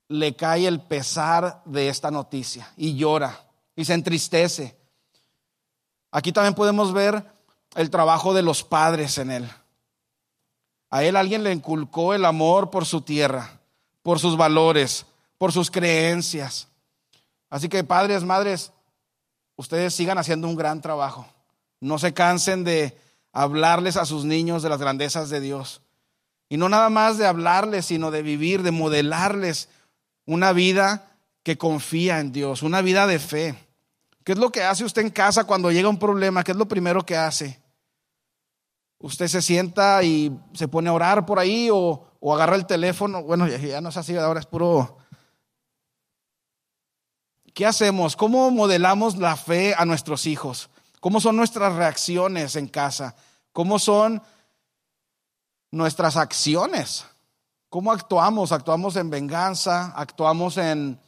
le 0.08 0.36
cae 0.36 0.66
el 0.66 0.82
pesar 0.82 1.62
de 1.66 1.88
esta 1.88 2.10
noticia 2.10 2.74
y 2.76 2.96
llora 2.96 3.40
y 3.76 3.86
se 3.86 3.94
entristece. 3.94 4.76
Aquí 6.12 6.32
también 6.32 6.56
podemos 6.56 6.92
ver 6.92 7.24
el 7.76 7.92
trabajo 7.92 8.34
de 8.34 8.42
los 8.42 8.64
padres 8.64 9.20
en 9.20 9.30
él. 9.30 9.50
A 10.90 11.04
él 11.04 11.16
alguien 11.16 11.44
le 11.44 11.54
inculcó 11.54 12.16
el 12.16 12.26
amor 12.26 12.72
por 12.72 12.88
su 12.88 13.02
tierra, 13.02 13.57
por 14.08 14.20
sus 14.20 14.38
valores, 14.38 15.06
por 15.38 15.52
sus 15.52 15.70
creencias. 15.70 16.70
Así 17.50 17.68
que 17.68 17.84
padres, 17.84 18.24
madres, 18.24 18.72
ustedes 19.58 19.94
sigan 19.94 20.18
haciendo 20.18 20.48
un 20.48 20.56
gran 20.56 20.82
trabajo. 20.82 21.28
No 21.82 22.00
se 22.00 22.14
cansen 22.14 22.64
de 22.64 22.98
hablarles 23.34 23.98
a 23.98 24.06
sus 24.06 24.24
niños 24.24 24.64
de 24.64 24.70
las 24.70 24.80
grandezas 24.80 25.30
de 25.30 25.42
Dios. 25.42 25.82
Y 26.48 26.56
no 26.56 26.70
nada 26.70 26.90
más 26.90 27.18
de 27.18 27.28
hablarles, 27.28 27.88
sino 27.88 28.10
de 28.10 28.22
vivir, 28.22 28.64
de 28.64 28.72
modelarles 28.72 29.68
una 30.26 30.54
vida 30.54 31.12
que 31.44 31.58
confía 31.58 32.22
en 32.22 32.32
Dios, 32.32 32.64
una 32.64 32.82
vida 32.82 33.08
de 33.08 33.20
fe. 33.20 33.56
¿Qué 34.24 34.32
es 34.32 34.38
lo 34.38 34.54
que 34.54 34.64
hace 34.64 34.86
usted 34.86 35.02
en 35.02 35.10
casa 35.10 35.44
cuando 35.44 35.70
llega 35.70 35.90
un 35.90 36.00
problema? 36.00 36.46
¿Qué 36.46 36.52
es 36.52 36.58
lo 36.58 36.70
primero 36.70 37.06
que 37.06 37.18
hace? 37.18 37.60
Usted 39.00 39.28
se 39.28 39.42
sienta 39.42 40.02
y 40.02 40.32
se 40.54 40.70
pone 40.70 40.90
a 40.90 40.94
orar 40.94 41.26
por 41.26 41.40
ahí 41.40 41.70
o, 41.72 42.08
agarra 42.34 42.56
el 42.56 42.66
teléfono. 42.66 43.24
Bueno, 43.24 43.48
ya, 43.48 43.82
no 43.82 43.90
es 43.90 43.98
así, 43.98 44.16
ahora 44.16 44.40
es 44.40 44.46
puro... 44.46 44.98
¿Qué 47.54 47.66
hacemos? 47.66 48.16
¿Cómo 48.16 48.52
modelamos 48.52 49.18
la 49.18 49.36
fe 49.36 49.74
a 49.76 49.86
nuestros 49.86 50.28
hijos? 50.28 50.70
¿Cómo 51.00 51.20
son 51.20 51.36
nuestras 51.36 51.74
reacciones 51.74 52.56
en 52.56 52.68
casa? 52.68 53.16
¿Cómo 53.52 53.80
son 53.80 54.22
nuestras 55.72 56.18
acciones? 56.18 57.06
¿Cómo 57.70 57.92
actuamos? 57.92 58.52
¿Actuamos 58.52 58.96
en 58.96 59.10
venganza? 59.10 59.92
¿Actuamos 59.96 60.58
en 60.58 61.00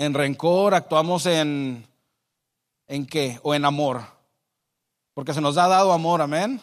en 0.00 0.14
rencor, 0.14 0.74
actuamos 0.74 1.26
en, 1.26 1.86
¿en 2.88 3.04
qué? 3.04 3.38
O 3.42 3.54
en 3.54 3.66
amor. 3.66 4.02
Porque 5.12 5.34
se 5.34 5.42
nos 5.42 5.58
ha 5.58 5.68
dado 5.68 5.92
amor, 5.92 6.22
amén. 6.22 6.58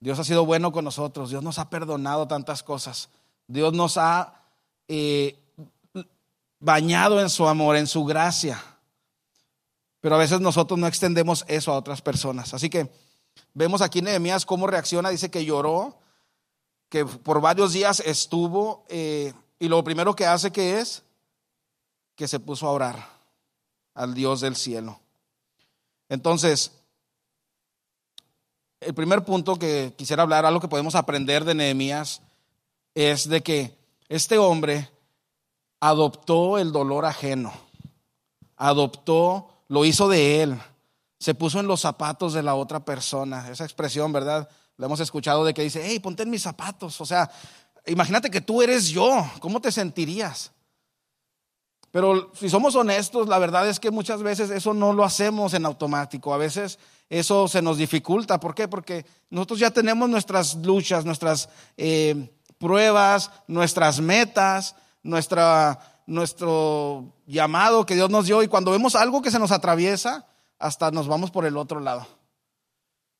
Dios 0.00 0.18
ha 0.18 0.24
sido 0.24 0.46
bueno 0.46 0.72
con 0.72 0.84
nosotros, 0.84 1.28
Dios 1.28 1.42
nos 1.42 1.58
ha 1.58 1.68
perdonado 1.68 2.26
tantas 2.26 2.62
cosas, 2.62 3.10
Dios 3.46 3.74
nos 3.74 3.98
ha 3.98 4.42
eh, 4.88 5.38
bañado 6.58 7.20
en 7.20 7.28
su 7.28 7.46
amor, 7.46 7.76
en 7.76 7.86
su 7.86 8.04
gracia. 8.04 8.62
Pero 10.00 10.14
a 10.14 10.18
veces 10.18 10.40
nosotros 10.40 10.78
no 10.78 10.86
extendemos 10.86 11.44
eso 11.48 11.72
a 11.72 11.76
otras 11.76 12.00
personas. 12.00 12.54
Así 12.54 12.70
que 12.70 12.90
vemos 13.52 13.82
aquí 13.82 14.00
Nehemías 14.00 14.46
cómo 14.46 14.66
reacciona, 14.66 15.10
dice 15.10 15.30
que 15.30 15.44
lloró, 15.44 15.98
que 16.88 17.04
por 17.04 17.42
varios 17.42 17.74
días 17.74 18.00
estuvo, 18.00 18.86
eh, 18.88 19.34
y 19.58 19.68
lo 19.68 19.84
primero 19.84 20.16
que 20.16 20.26
hace 20.26 20.50
que 20.50 20.80
es 20.80 21.02
que 22.16 22.26
se 22.26 22.40
puso 22.40 22.66
a 22.66 22.72
orar 22.72 23.06
al 23.94 24.14
Dios 24.14 24.40
del 24.40 24.56
cielo. 24.56 24.98
Entonces, 26.08 26.72
el 28.80 28.94
primer 28.94 29.24
punto 29.24 29.56
que 29.56 29.94
quisiera 29.96 30.22
hablar, 30.22 30.44
algo 30.44 30.60
que 30.60 30.68
podemos 30.68 30.94
aprender 30.94 31.44
de 31.44 31.54
Nehemías, 31.54 32.22
es 32.94 33.28
de 33.28 33.42
que 33.42 33.78
este 34.08 34.38
hombre 34.38 34.90
adoptó 35.80 36.58
el 36.58 36.72
dolor 36.72 37.04
ajeno, 37.04 37.52
adoptó, 38.56 39.48
lo 39.68 39.84
hizo 39.84 40.08
de 40.08 40.42
él, 40.42 40.60
se 41.18 41.34
puso 41.34 41.60
en 41.60 41.66
los 41.66 41.82
zapatos 41.82 42.32
de 42.32 42.42
la 42.42 42.54
otra 42.54 42.80
persona. 42.80 43.48
Esa 43.50 43.64
expresión, 43.64 44.12
¿verdad? 44.12 44.48
Lo 44.76 44.86
hemos 44.86 45.00
escuchado 45.00 45.44
de 45.44 45.52
que 45.52 45.62
dice, 45.62 45.82
hey, 45.84 46.00
ponte 46.00 46.22
en 46.22 46.30
mis 46.30 46.42
zapatos. 46.42 46.98
O 47.00 47.06
sea, 47.06 47.30
imagínate 47.86 48.30
que 48.30 48.40
tú 48.40 48.62
eres 48.62 48.88
yo, 48.88 49.30
¿cómo 49.38 49.60
te 49.60 49.70
sentirías? 49.70 50.52
Pero 51.90 52.32
si 52.34 52.48
somos 52.48 52.74
honestos, 52.74 53.28
la 53.28 53.38
verdad 53.38 53.68
es 53.68 53.78
que 53.78 53.90
muchas 53.90 54.22
veces 54.22 54.50
eso 54.50 54.72
no 54.72 54.92
lo 54.92 55.04
hacemos 55.04 55.52
en 55.54 55.66
automático. 55.66 56.32
A 56.32 56.38
veces 56.38 56.78
eso 57.10 57.48
se 57.48 57.60
nos 57.60 57.76
dificulta. 57.76 58.38
¿Por 58.38 58.54
qué? 58.54 58.68
Porque 58.68 59.04
nosotros 59.30 59.58
ya 59.58 59.72
tenemos 59.72 60.08
nuestras 60.08 60.54
luchas, 60.54 61.04
nuestras 61.04 61.48
eh, 61.76 62.30
pruebas, 62.56 63.32
nuestras 63.48 64.00
metas, 64.00 64.76
nuestra, 65.02 66.02
nuestro 66.06 67.12
llamado 67.26 67.84
que 67.84 67.96
Dios 67.96 68.10
nos 68.10 68.26
dio. 68.26 68.44
Y 68.44 68.48
cuando 68.48 68.70
vemos 68.70 68.94
algo 68.94 69.22
que 69.22 69.32
se 69.32 69.40
nos 69.40 69.50
atraviesa, 69.50 70.28
hasta 70.60 70.92
nos 70.92 71.08
vamos 71.08 71.32
por 71.32 71.44
el 71.44 71.56
otro 71.56 71.80
lado. 71.80 72.06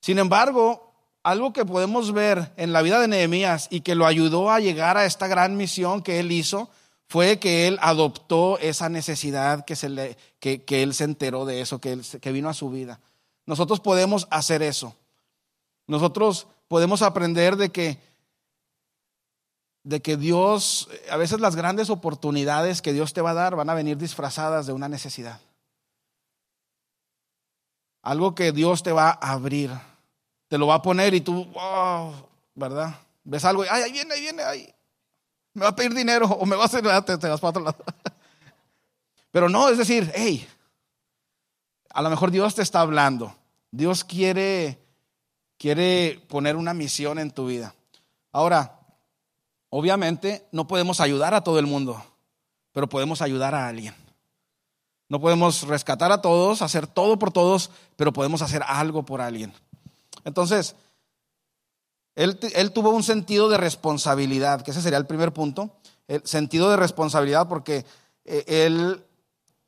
Sin 0.00 0.20
embargo, 0.20 0.94
algo 1.24 1.52
que 1.52 1.64
podemos 1.64 2.12
ver 2.12 2.52
en 2.56 2.72
la 2.72 2.82
vida 2.82 3.00
de 3.00 3.08
Nehemías 3.08 3.66
y 3.70 3.80
que 3.80 3.96
lo 3.96 4.06
ayudó 4.06 4.50
a 4.50 4.60
llegar 4.60 4.98
a 4.98 5.04
esta 5.04 5.26
gran 5.26 5.56
misión 5.56 6.02
que 6.02 6.20
él 6.20 6.30
hizo, 6.30 6.70
fue 7.08 7.40
que 7.40 7.66
él 7.66 7.76
adoptó 7.82 8.56
esa 8.60 8.88
necesidad 8.88 9.64
que, 9.64 9.74
se 9.74 9.88
le, 9.88 10.16
que, 10.38 10.62
él 10.68 10.94
se 10.94 11.02
enteró 11.02 11.44
de 11.44 11.60
eso, 11.60 11.80
que, 11.80 12.00
que 12.20 12.30
vino 12.30 12.48
a 12.48 12.54
su 12.54 12.70
vida. 12.70 13.00
Nosotros 13.50 13.80
podemos 13.80 14.28
hacer 14.30 14.62
eso. 14.62 14.94
Nosotros 15.88 16.46
podemos 16.68 17.02
aprender 17.02 17.56
de 17.56 17.70
que 17.70 17.98
de 19.82 20.00
que 20.00 20.16
Dios, 20.16 20.88
a 21.10 21.16
veces 21.16 21.40
las 21.40 21.56
grandes 21.56 21.90
oportunidades 21.90 22.80
que 22.80 22.92
Dios 22.92 23.12
te 23.12 23.22
va 23.22 23.32
a 23.32 23.34
dar 23.34 23.56
van 23.56 23.68
a 23.68 23.74
venir 23.74 23.96
disfrazadas 23.96 24.66
de 24.66 24.72
una 24.72 24.88
necesidad. 24.88 25.40
Algo 28.02 28.36
que 28.36 28.52
Dios 28.52 28.84
te 28.84 28.92
va 28.92 29.18
a 29.20 29.32
abrir. 29.32 29.72
Te 30.46 30.56
lo 30.56 30.68
va 30.68 30.76
a 30.76 30.82
poner 30.82 31.12
y 31.14 31.20
tú, 31.20 31.44
¿verdad? 32.54 33.00
Ves 33.24 33.44
algo 33.44 33.64
y, 33.64 33.68
ay, 33.68 33.82
ahí 33.82 33.92
viene, 33.92 34.14
ahí 34.14 34.20
viene, 34.20 34.42
ahí. 34.44 34.74
Me 35.54 35.62
va 35.62 35.70
a 35.70 35.74
pedir 35.74 35.92
dinero 35.92 36.26
o 36.26 36.46
me 36.46 36.54
va 36.54 36.62
a 36.62 36.66
hacer, 36.66 36.84
te, 37.04 37.18
te 37.18 37.28
vas 37.28 37.40
para 37.40 37.50
otro 37.50 37.64
lado. 37.64 37.84
Pero 39.32 39.48
no, 39.48 39.68
es 39.68 39.76
decir, 39.76 40.08
hey, 40.14 40.48
a 41.92 42.00
lo 42.00 42.10
mejor 42.10 42.30
Dios 42.30 42.54
te 42.54 42.62
está 42.62 42.80
hablando. 42.80 43.39
Dios 43.70 44.04
quiere, 44.04 44.78
quiere 45.58 46.20
poner 46.28 46.56
una 46.56 46.74
misión 46.74 47.18
en 47.18 47.30
tu 47.30 47.46
vida. 47.46 47.74
Ahora, 48.32 48.80
obviamente 49.68 50.46
no 50.52 50.66
podemos 50.66 51.00
ayudar 51.00 51.34
a 51.34 51.42
todo 51.42 51.58
el 51.58 51.66
mundo, 51.66 52.02
pero 52.72 52.88
podemos 52.88 53.22
ayudar 53.22 53.54
a 53.54 53.68
alguien. 53.68 53.94
No 55.08 55.20
podemos 55.20 55.62
rescatar 55.62 56.12
a 56.12 56.22
todos, 56.22 56.62
hacer 56.62 56.86
todo 56.86 57.18
por 57.18 57.32
todos, 57.32 57.70
pero 57.96 58.12
podemos 58.12 58.42
hacer 58.42 58.62
algo 58.66 59.04
por 59.04 59.20
alguien. 59.20 59.52
Entonces, 60.24 60.76
él, 62.14 62.38
él, 62.54 62.72
tuvo 62.72 62.90
un 62.90 63.02
sentido 63.02 63.48
de 63.48 63.56
responsabilidad, 63.56 64.62
que 64.62 64.70
ese 64.70 64.82
sería 64.82 64.98
el 64.98 65.06
primer 65.06 65.32
punto, 65.32 65.70
el 66.10 66.26
sentido 66.26 66.68
de 66.70 66.76
responsabilidad 66.76 67.48
porque 67.48 67.84
eh, 68.24 68.44
él, 68.46 69.04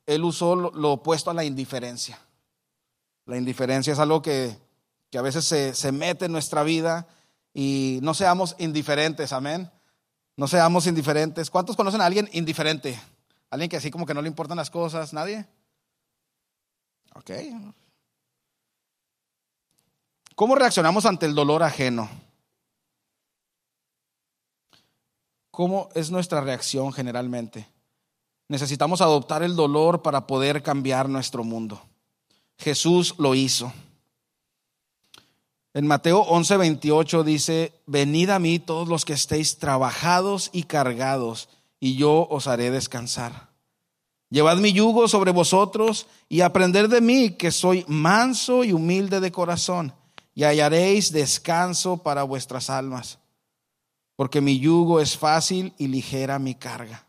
él 0.07 0.25
usó 0.25 0.57
lo, 0.57 0.93
opuesto 0.93 1.31
a 1.31 1.35
la 1.35 1.45
indiferencia. 1.45 2.19
La 3.27 3.37
indiferencia 3.37 3.93
es 3.93 3.99
algo 3.99 4.23
que, 4.23 4.57
que 5.11 5.19
a 5.19 5.23
veces 5.23 5.45
se, 5.45 5.75
se 5.75 5.93
mete 5.93 6.27
en 6.27 6.33
nuestra 6.33 6.63
vida 6.63 7.07
y 7.55 7.99
no 8.03 8.15
seamos 8.15 8.57
indiferentes, 8.59 9.33
amén. 9.33 9.71
No 10.37 10.49
seamos 10.49 10.87
indiferentes. 10.87 11.51
¿Cuántos 11.51 11.77
conocen 11.77 12.01
a 12.01 12.07
alguien 12.07 12.29
indiferente? 12.33 12.99
Alguien 13.51 13.69
que 13.69 13.77
así 13.77 13.91
como 13.91 14.07
que 14.07 14.15
no 14.15 14.23
le 14.23 14.29
importan 14.29 14.57
las 14.57 14.71
cosas, 14.71 15.13
¿nadie? 15.13 15.47
Ok. 17.15 17.31
¿Cómo 20.35 20.55
reaccionamos 20.55 21.05
ante 21.05 21.27
el 21.27 21.35
dolor 21.35 21.63
ajeno? 21.63 22.09
¿Cómo 25.51 25.91
es 25.95 26.11
nuestra 26.11 26.41
reacción 26.41 26.95
generalmente? 26.95 27.69
Necesitamos 28.49 29.03
adoptar 29.03 29.43
el 29.43 29.55
dolor 29.55 30.01
para 30.01 30.27
poder 30.27 30.63
cambiar 30.63 31.11
nuestro 31.11 31.45
mundo. 31.45 31.83
Jesús 32.63 33.15
lo 33.19 33.35
hizo. 33.35 33.73
En 35.75 35.87
Mateo 35.87 36.21
11, 36.21 36.57
28 36.57 37.25
dice, 37.25 37.73
venid 37.87 38.31
a 38.31 38.39
mí 38.39 38.59
todos 38.59 38.89
los 38.89 39.05
que 39.05 39.15
estéis 39.15 39.59
trabajados 39.59 40.51
y 40.53 40.65
cargados, 40.65 41.49
y 41.81 41.97
yo 41.97 42.29
os 42.31 42.47
haré 42.47 42.71
descansar. 42.71 43.49
Llevad 44.31 44.59
mi 44.59 44.73
yugo 44.73 45.09
sobre 45.09 45.33
vosotros 45.33 46.07
y 46.29 46.43
aprended 46.43 46.89
de 46.89 47.01
mí, 47.01 47.31
que 47.33 47.51
soy 47.51 47.85
manso 47.89 48.65
y 48.65 48.73
humilde 48.73 49.21
de 49.21 49.33
corazón, 49.33 49.95
y 50.35 50.45
hallaréis 50.45 51.13
descanso 51.13 51.99
para 51.99 52.23
vuestras 52.23 52.71
almas, 52.71 53.19
porque 54.15 54.41
mi 54.41 54.59
yugo 54.59 55.01
es 55.01 55.19
fácil 55.19 55.75
y 55.79 55.89
ligera 55.89 56.39
mi 56.39 56.55
carga. 56.55 57.07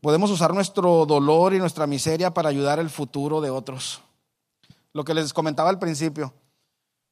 Podemos 0.00 0.30
usar 0.30 0.54
nuestro 0.54 1.06
dolor 1.06 1.54
y 1.54 1.58
nuestra 1.58 1.86
miseria 1.86 2.32
para 2.32 2.48
ayudar 2.48 2.78
el 2.78 2.90
futuro 2.90 3.40
de 3.40 3.50
otros 3.50 4.02
lo 4.98 5.04
que 5.04 5.14
les 5.14 5.32
comentaba 5.32 5.70
al 5.70 5.78
principio. 5.78 6.34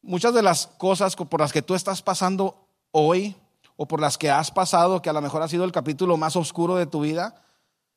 Muchas 0.03 0.35
de 0.35 0.43
las 0.43 0.67
cosas 0.67 1.17
por 1.17 1.41
las 1.41 1.53
que 1.53 1.63
tú 1.63 1.75
estás 1.75 2.03
pasando 2.03 2.67
hoy 2.91 3.37
o 3.77 3.87
por 3.87 4.01
las 4.01 4.19
que 4.19 4.31
has 4.31 4.51
pasado, 4.51 5.03
que 5.03 5.09
a 5.11 5.13
lo 5.13 5.21
mejor 5.21 5.43
ha 5.43 5.49
sido 5.49 5.65
el 5.65 5.71
capítulo 5.71 6.17
más 6.17 6.35
oscuro 6.35 6.77
de 6.77 6.87
tu 6.87 7.01
vida, 7.01 7.43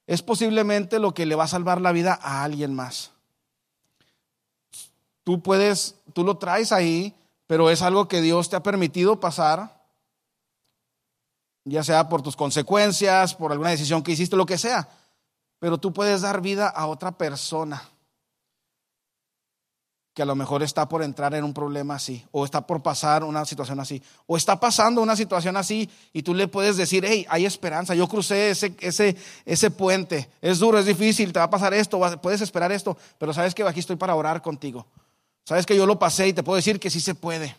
es 0.05 0.21
posiblemente 0.21 0.99
lo 0.99 1.13
que 1.13 1.25
le 1.25 1.35
va 1.35 1.45
a 1.45 1.47
salvar 1.47 1.81
la 1.81 1.91
vida 1.91 2.19
a 2.21 2.43
alguien 2.43 2.73
más. 2.73 3.11
Tú 5.23 5.41
puedes, 5.41 5.95
tú 6.13 6.23
lo 6.23 6.37
traes 6.37 6.71
ahí, 6.71 7.15
pero 7.47 7.71
es 7.71 7.81
algo 7.81 8.07
que 8.07 8.21
Dios 8.21 8.49
te 8.49 8.55
ha 8.55 8.63
permitido 8.63 9.19
pasar, 9.19 9.78
ya 11.65 11.83
sea 11.83 12.09
por 12.09 12.21
tus 12.21 12.35
consecuencias, 12.35 13.35
por 13.35 13.51
alguna 13.51 13.71
decisión 13.71 14.03
que 14.03 14.11
hiciste, 14.11 14.35
lo 14.35 14.45
que 14.45 14.57
sea, 14.57 14.89
pero 15.59 15.77
tú 15.77 15.93
puedes 15.93 16.21
dar 16.21 16.41
vida 16.41 16.67
a 16.67 16.87
otra 16.87 17.11
persona 17.11 17.81
que 20.13 20.23
a 20.23 20.25
lo 20.25 20.35
mejor 20.35 20.63
está 20.63 20.89
por 20.89 21.01
entrar 21.01 21.33
en 21.35 21.43
un 21.43 21.53
problema 21.53 21.95
así, 21.95 22.25
o 22.31 22.43
está 22.43 22.65
por 22.67 22.81
pasar 22.81 23.23
una 23.23 23.45
situación 23.45 23.79
así, 23.79 24.01
o 24.25 24.35
está 24.35 24.59
pasando 24.59 25.01
una 25.01 25.15
situación 25.15 25.55
así 25.55 25.89
y 26.11 26.23
tú 26.23 26.33
le 26.33 26.47
puedes 26.47 26.75
decir, 26.75 27.05
hey, 27.07 27.25
hay 27.29 27.45
esperanza, 27.45 27.95
yo 27.95 28.07
crucé 28.07 28.49
ese, 28.49 28.75
ese, 28.81 29.15
ese 29.45 29.71
puente, 29.71 30.29
es 30.41 30.59
duro, 30.59 30.79
es 30.79 30.85
difícil, 30.85 31.31
te 31.31 31.39
va 31.39 31.45
a 31.45 31.49
pasar 31.49 31.73
esto, 31.73 31.99
puedes 32.21 32.41
esperar 32.41 32.71
esto, 32.71 32.97
pero 33.17 33.33
sabes 33.33 33.55
que 33.55 33.63
aquí 33.63 33.79
estoy 33.79 33.95
para 33.95 34.15
orar 34.15 34.41
contigo. 34.41 34.85
Sabes 35.45 35.65
que 35.65 35.75
yo 35.75 35.85
lo 35.85 35.97
pasé 35.97 36.27
y 36.27 36.33
te 36.33 36.43
puedo 36.43 36.57
decir 36.57 36.79
que 36.79 36.89
sí 36.89 36.99
se 36.99 37.15
puede. 37.15 37.55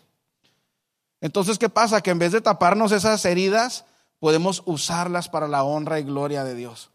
Entonces, 1.19 1.59
¿qué 1.59 1.67
pasa? 1.67 2.01
Que 2.01 2.11
en 2.11 2.19
vez 2.19 2.31
de 2.31 2.41
taparnos 2.41 2.91
esas 2.91 3.25
heridas, 3.25 3.85
podemos 4.21 4.61
usarlas 4.67 5.29
para 5.29 5.47
la 5.47 5.63
honra 5.63 5.99
y 5.99 6.03
gloria 6.03 6.43
de 6.43 6.53
Dios. 6.53 6.91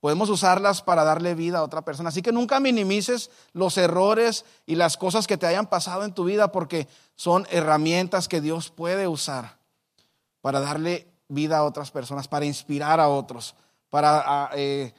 Podemos 0.00 0.30
usarlas 0.30 0.80
para 0.80 1.04
darle 1.04 1.34
vida 1.34 1.58
a 1.58 1.62
otra 1.62 1.82
persona. 1.82 2.08
Así 2.08 2.22
que 2.22 2.32
nunca 2.32 2.58
minimices 2.58 3.30
los 3.52 3.76
errores 3.76 4.46
y 4.64 4.76
las 4.76 4.96
cosas 4.96 5.26
que 5.26 5.36
te 5.36 5.46
hayan 5.46 5.66
pasado 5.66 6.06
en 6.06 6.14
tu 6.14 6.24
vida 6.24 6.52
porque 6.52 6.88
son 7.16 7.46
herramientas 7.50 8.28
que 8.28 8.40
Dios 8.40 8.70
puede 8.70 9.06
usar 9.06 9.58
para 10.40 10.58
darle 10.60 11.06
vida 11.28 11.58
a 11.58 11.64
otras 11.64 11.90
personas, 11.90 12.28
para 12.28 12.46
inspirar 12.46 12.98
a 12.98 13.10
otros, 13.10 13.54
para, 13.90 14.48
eh, 14.54 14.94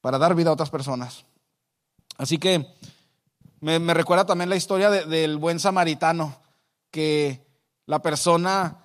para 0.00 0.16
dar 0.16 0.36
vida 0.36 0.50
a 0.50 0.52
otras 0.52 0.70
personas. 0.70 1.24
Así 2.18 2.38
que 2.38 2.72
me, 3.58 3.80
recuerda 3.94 4.26
también 4.26 4.48
la 4.48 4.54
historia 4.54 4.90
del 4.90 5.38
buen 5.38 5.58
samaritano, 5.58 6.36
que 6.92 7.44
la 7.86 8.00
persona 8.00 8.84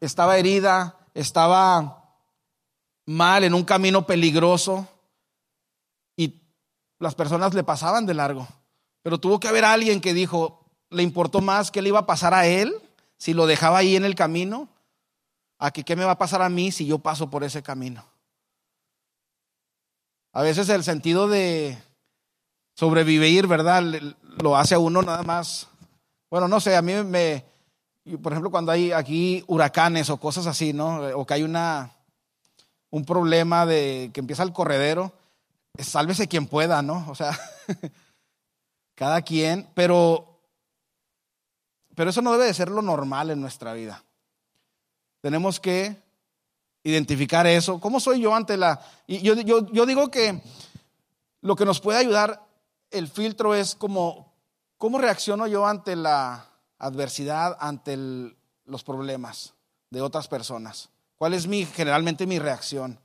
estaba 0.00 0.38
herida, 0.38 0.96
estaba 1.14 2.16
mal, 3.06 3.44
en 3.44 3.54
un 3.54 3.64
camino 3.64 4.06
peligroso, 4.06 4.86
y 6.16 6.42
las 6.98 7.14
personas 7.14 7.54
le 7.54 7.64
pasaban 7.64 8.06
de 8.06 8.14
largo. 8.14 8.46
Pero 9.02 9.18
tuvo 9.18 9.40
que 9.40 9.48
haber 9.48 9.64
alguien 9.64 10.00
que 10.00 10.14
dijo, 10.14 10.64
le 10.90 11.02
importó 11.02 11.40
más 11.40 11.70
qué 11.70 11.82
le 11.82 11.88
iba 11.88 12.00
a 12.00 12.06
pasar 12.06 12.34
a 12.34 12.46
él 12.46 12.74
si 13.16 13.34
lo 13.34 13.46
dejaba 13.46 13.78
ahí 13.78 13.96
en 13.96 14.04
el 14.04 14.14
camino, 14.14 14.68
a 15.58 15.70
que 15.72 15.84
qué 15.84 15.96
me 15.96 16.04
va 16.04 16.12
a 16.12 16.18
pasar 16.18 16.40
a 16.42 16.48
mí 16.48 16.70
si 16.70 16.86
yo 16.86 16.98
paso 16.98 17.30
por 17.30 17.42
ese 17.42 17.62
camino. 17.62 18.04
A 20.32 20.42
veces 20.42 20.68
el 20.68 20.84
sentido 20.84 21.26
de 21.26 21.78
sobrevivir, 22.76 23.48
¿verdad? 23.48 23.82
Lo 24.40 24.56
hace 24.56 24.76
a 24.76 24.78
uno 24.78 25.02
nada 25.02 25.24
más. 25.24 25.66
Bueno, 26.30 26.46
no 26.46 26.60
sé, 26.60 26.76
a 26.76 26.82
mí 26.82 26.94
me, 27.02 27.44
por 28.16 28.32
ejemplo, 28.32 28.50
cuando 28.50 28.72
hay 28.72 28.92
aquí 28.92 29.44
huracanes 29.46 30.10
o 30.10 30.18
cosas 30.18 30.46
así, 30.46 30.72
¿no? 30.72 31.00
O 31.14 31.26
que 31.26 31.34
hay 31.34 31.42
una, 31.42 31.92
un 32.90 33.04
problema 33.04 33.66
de 33.66 34.10
que 34.12 34.20
empieza 34.20 34.42
el 34.42 34.52
corredero, 34.52 35.12
sálvese 35.78 36.28
quien 36.28 36.46
pueda, 36.46 36.82
¿no? 36.82 37.06
O 37.08 37.14
sea, 37.14 37.38
cada 38.94 39.22
quien, 39.22 39.68
pero, 39.74 40.40
pero 41.94 42.10
eso 42.10 42.22
no 42.22 42.32
debe 42.32 42.46
de 42.46 42.54
ser 42.54 42.70
lo 42.70 42.82
normal 42.82 43.30
en 43.30 43.40
nuestra 43.40 43.72
vida. 43.72 44.02
Tenemos 45.20 45.60
que 45.60 45.96
identificar 46.82 47.46
eso. 47.46 47.80
¿Cómo 47.80 48.00
soy 48.00 48.20
yo 48.20 48.34
ante 48.34 48.56
la... 48.56 48.80
Y 49.06 49.20
yo, 49.20 49.34
yo, 49.34 49.86
digo 49.86 50.10
que 50.10 50.40
lo 51.40 51.56
que 51.56 51.64
nos 51.64 51.80
puede 51.80 51.98
ayudar 51.98 52.44
el 52.90 53.08
filtro 53.08 53.54
es 53.54 53.74
como, 53.74 54.32
¿cómo 54.78 54.98
reacciono 54.98 55.46
yo 55.46 55.66
ante 55.66 55.96
la 55.96 56.48
adversidad, 56.78 57.56
ante 57.60 57.96
los 58.64 58.84
problemas 58.84 59.54
de 59.90 60.00
otras 60.00 60.28
personas? 60.28 60.90
¿Cuál 61.16 61.34
es 61.34 61.46
mi, 61.46 61.64
generalmente 61.64 62.26
mi 62.26 62.38
reacción? 62.38 63.00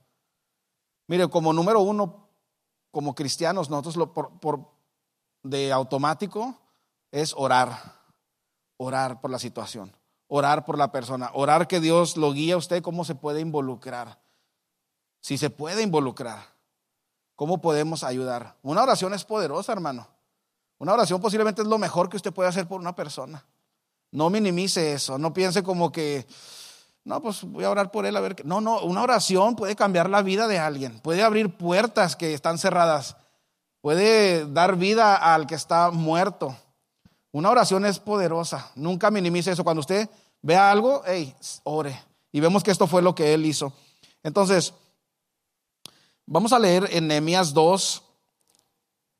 Mire, 1.07 1.27
como 1.29 1.51
número 1.53 1.81
uno, 1.81 2.27
como 2.91 3.15
cristianos, 3.15 3.69
nosotros 3.69 3.95
lo, 3.95 4.13
por, 4.13 4.39
por, 4.39 4.71
de 5.43 5.71
automático 5.71 6.57
es 7.11 7.33
orar, 7.35 7.95
orar 8.77 9.19
por 9.19 9.31
la 9.31 9.39
situación, 9.39 9.95
orar 10.27 10.65
por 10.65 10.77
la 10.77 10.91
persona, 10.91 11.31
orar 11.33 11.67
que 11.67 11.79
Dios 11.79 12.17
lo 12.17 12.31
guíe 12.33 12.53
a 12.53 12.57
usted 12.57 12.81
cómo 12.81 13.03
se 13.03 13.15
puede 13.15 13.41
involucrar. 13.41 14.19
Si 15.19 15.37
se 15.37 15.49
puede 15.49 15.83
involucrar, 15.83 16.39
¿cómo 17.35 17.61
podemos 17.61 18.03
ayudar? 18.03 18.57
Una 18.61 18.83
oración 18.83 19.13
es 19.13 19.23
poderosa, 19.23 19.71
hermano. 19.71 20.07
Una 20.77 20.93
oración 20.93 21.21
posiblemente 21.21 21.61
es 21.61 21.67
lo 21.67 21.77
mejor 21.77 22.09
que 22.09 22.17
usted 22.17 22.33
puede 22.33 22.49
hacer 22.49 22.67
por 22.67 22.79
una 22.79 22.95
persona. 22.95 23.45
No 24.13 24.29
minimice 24.29 24.93
eso, 24.93 25.17
no 25.17 25.33
piense 25.33 25.63
como 25.63 25.91
que 25.91 26.25
no, 27.05 27.21
pues 27.21 27.43
voy 27.43 27.65
a 27.65 27.69
orar 27.69 27.91
por 27.91 28.05
él 28.05 28.15
a 28.15 28.21
ver. 28.21 28.45
No, 28.45 28.61
no, 28.61 28.81
una 28.81 29.01
oración 29.01 29.55
puede 29.55 29.75
cambiar 29.75 30.09
la 30.09 30.21
vida 30.21 30.47
de 30.47 30.59
alguien, 30.59 30.99
puede 30.99 31.21
abrir 31.21 31.57
puertas 31.57 32.15
que 32.15 32.33
están 32.33 32.57
cerradas, 32.57 33.17
puede 33.81 34.45
dar 34.45 34.77
vida 34.77 35.15
al 35.15 35.45
que 35.47 35.55
está 35.55 35.91
muerto, 35.91 36.55
Una 37.35 37.49
oración 37.49 37.83
es 37.85 37.97
poderosa. 37.97 38.71
Nunca 38.75 39.09
minimice 39.09 39.51
eso. 39.51 39.63
Cuando 39.63 39.79
usted 39.79 40.07
vea 40.43 40.69
algo, 40.69 41.01
hey, 41.07 41.33
ore. 41.63 41.99
Y 42.31 42.39
vemos 42.39 42.63
que 42.63 42.69
esto 42.69 42.85
fue 42.85 43.01
lo 43.01 43.15
que 43.15 43.33
él 43.33 43.43
hizo. 43.43 43.73
Entonces, 44.21 44.75
vamos 46.27 46.53
a 46.53 46.59
leer 46.59 46.87
en 46.91 47.07
Nehemías 47.07 47.51
2, 47.51 48.03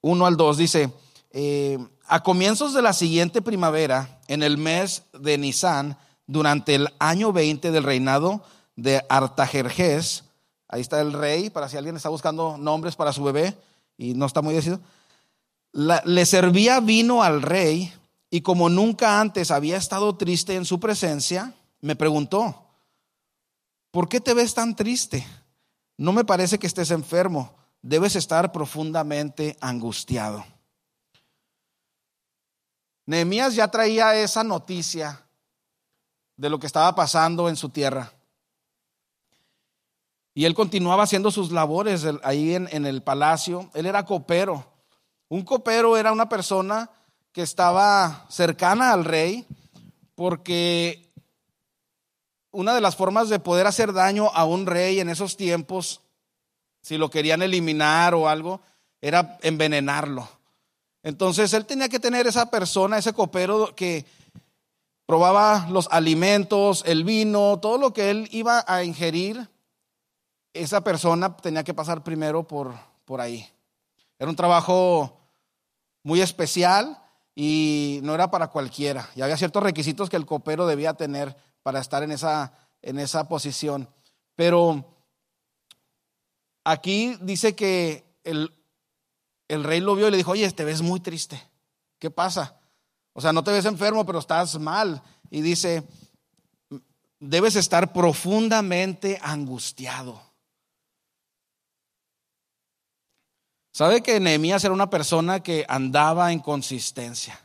1 0.02 0.26
al 0.28 0.38
2. 0.38 0.58
Dice, 0.58 0.94
eh, 1.32 1.80
a 2.06 2.22
comienzos 2.22 2.76
de 2.76 2.84
la 2.84 2.94
siguiente 2.94 3.42
primavera, 3.42 4.22
en 4.34 4.42
el 4.42 4.58
mes 4.58 5.04
de 5.14 5.38
Nisan, 5.38 5.96
durante 6.26 6.74
el 6.74 6.90
año 6.98 7.32
20 7.32 7.72
del 7.72 7.84
reinado 7.84 8.44
de 8.76 9.06
Artajerjes, 9.08 10.24
ahí 10.68 10.82
está 10.82 11.02
el 11.02 11.14
rey, 11.14 11.52
para 11.52 11.70
si 11.70 11.78
alguien 11.78 11.96
está 11.96 12.10
buscando 12.10 12.58
nombres 12.58 12.96
para 12.96 13.14
su 13.14 13.24
bebé 13.24 13.56
y 13.96 14.16
no 14.16 14.26
está 14.26 14.42
muy 14.42 14.56
decidido, 14.56 14.82
le 15.72 16.26
servía 16.26 16.80
vino 16.80 17.22
al 17.22 17.44
rey 17.44 17.94
y 18.32 18.42
como 18.42 18.70
nunca 18.70 19.20
antes 19.20 19.52
había 19.52 19.78
estado 19.78 20.16
triste 20.16 20.56
en 20.56 20.66
su 20.66 20.80
presencia, 20.80 21.54
me 21.82 21.96
preguntó, 21.96 22.66
¿por 23.92 24.10
qué 24.10 24.20
te 24.20 24.34
ves 24.34 24.56
tan 24.56 24.76
triste? 24.76 25.28
No 25.96 26.12
me 26.12 26.26
parece 26.26 26.58
que 26.58 26.66
estés 26.66 26.90
enfermo, 26.90 27.54
debes 27.84 28.16
estar 28.16 28.52
profundamente 28.52 29.58
angustiado. 29.62 30.44
Nehemías 33.06 33.56
ya 33.56 33.68
traía 33.68 34.16
esa 34.16 34.44
noticia 34.44 35.26
de 36.38 36.50
lo 36.50 36.60
que 36.60 36.68
estaba 36.68 36.96
pasando 36.96 37.50
en 37.50 37.56
su 37.56 37.70
tierra. 37.70 38.12
Y 40.34 40.46
él 40.46 40.56
continuaba 40.56 41.04
haciendo 41.04 41.30
sus 41.30 41.52
labores 41.52 42.06
ahí 42.24 42.56
en, 42.56 42.68
en, 42.72 42.86
el 42.86 43.04
palacio. 43.04 43.70
Él 43.74 43.86
era 43.86 44.06
copero. 44.06 44.66
Un 45.30 45.44
copero 45.44 45.96
era 45.96 46.12
una 46.12 46.28
persona 46.28 46.90
que 47.32 47.42
estaba 47.42 48.26
cercana 48.30 48.94
al 48.94 49.06
rey 49.06 49.46
porque 50.16 51.12
una 52.52 52.74
de 52.76 52.82
las 52.82 52.96
formas 52.96 53.30
de 53.30 53.40
poder 53.40 53.68
hacer 53.68 53.94
daño 53.94 54.30
a 54.34 54.46
un 54.46 54.66
rey 54.66 55.00
en 55.00 55.10
esos 55.10 55.36
tiempos, 55.36 56.02
si 56.82 56.98
lo 56.98 57.10
querían 57.10 57.42
eliminar 57.42 58.14
o 58.14 58.30
algo, 58.30 58.62
era 59.02 59.38
envenenarlo. 59.42 60.30
Entonces 61.04 61.54
él 61.54 61.66
tenía 61.66 61.90
que 61.90 62.00
tener 62.00 62.26
esa 62.28 62.50
persona, 62.50 62.98
ese 62.98 63.14
copero 63.14 63.76
que 63.76 64.06
probaba 65.06 65.68
los 65.70 65.90
alimentos, 65.92 66.84
el 66.88 67.04
vino, 67.04 67.60
todo 67.60 67.78
lo 67.78 67.94
que 67.94 68.10
él 68.10 68.30
iba 68.32 68.64
a 68.68 68.84
ingerir, 68.84 69.50
esa 70.54 70.82
persona 70.82 71.36
tenía 71.36 71.64
que 71.64 71.74
pasar 71.74 72.04
primero 72.04 72.48
por, 72.48 72.74
por 73.04 73.20
ahí. 73.20 73.48
Era 74.18 74.30
un 74.30 74.36
trabajo 74.36 75.20
muy 76.04 76.22
especial 76.22 76.98
y 77.36 78.00
no 78.04 78.14
era 78.14 78.32
para 78.32 78.48
cualquiera. 78.48 79.10
Y 79.16 79.22
había 79.22 79.38
ciertos 79.38 79.64
requisitos 79.64 80.10
que 80.10 80.16
el 80.16 80.26
copero 80.26 80.66
debía 80.68 80.94
tener 80.94 81.36
para 81.64 81.80
estar 81.80 82.04
en 82.04 82.12
esa, 82.12 82.54
en 82.82 83.00
esa 83.00 83.28
posición. 83.28 83.90
Pero 84.36 84.86
aquí 86.64 87.18
dice 87.22 87.56
que 87.56 88.06
el, 88.24 88.54
el 89.48 89.64
rey 89.64 89.80
lo 89.80 89.96
vio 89.96 90.08
y 90.08 90.12
le 90.12 90.18
dijo, 90.18 90.32
oye, 90.32 90.50
te 90.52 90.64
ves 90.64 90.82
muy 90.82 91.00
triste. 91.00 91.42
¿Qué 92.00 92.10
pasa? 92.12 92.60
O 93.14 93.22
sea, 93.22 93.32
no 93.32 93.44
te 93.44 93.52
ves 93.52 93.66
enfermo, 93.66 94.06
pero 94.06 94.20
estás 94.20 94.60
mal. 94.60 95.02
Y 95.30 95.42
dice, 95.42 95.88
debes 97.20 97.56
estar 97.56 97.94
profundamente 97.94 99.20
angustiado. 99.22 100.22
¿Sabe 103.72 104.04
que 104.04 104.20
Nehemías 104.20 104.64
era 104.64 104.74
una 104.74 104.90
persona 104.90 105.42
que 105.42 105.66
andaba 105.68 106.32
en 106.32 106.40
consistencia? 106.40 107.40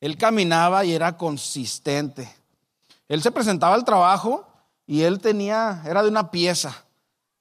Él 0.00 0.16
caminaba 0.16 0.84
y 0.84 0.94
era 0.94 1.16
consistente. 1.16 2.34
Él 3.08 3.22
se 3.22 3.30
presentaba 3.30 3.74
al 3.74 3.84
trabajo 3.84 4.46
y 4.86 5.02
él 5.02 5.20
tenía, 5.20 5.82
era 5.84 6.02
de 6.02 6.08
una 6.08 6.30
pieza. 6.30 6.85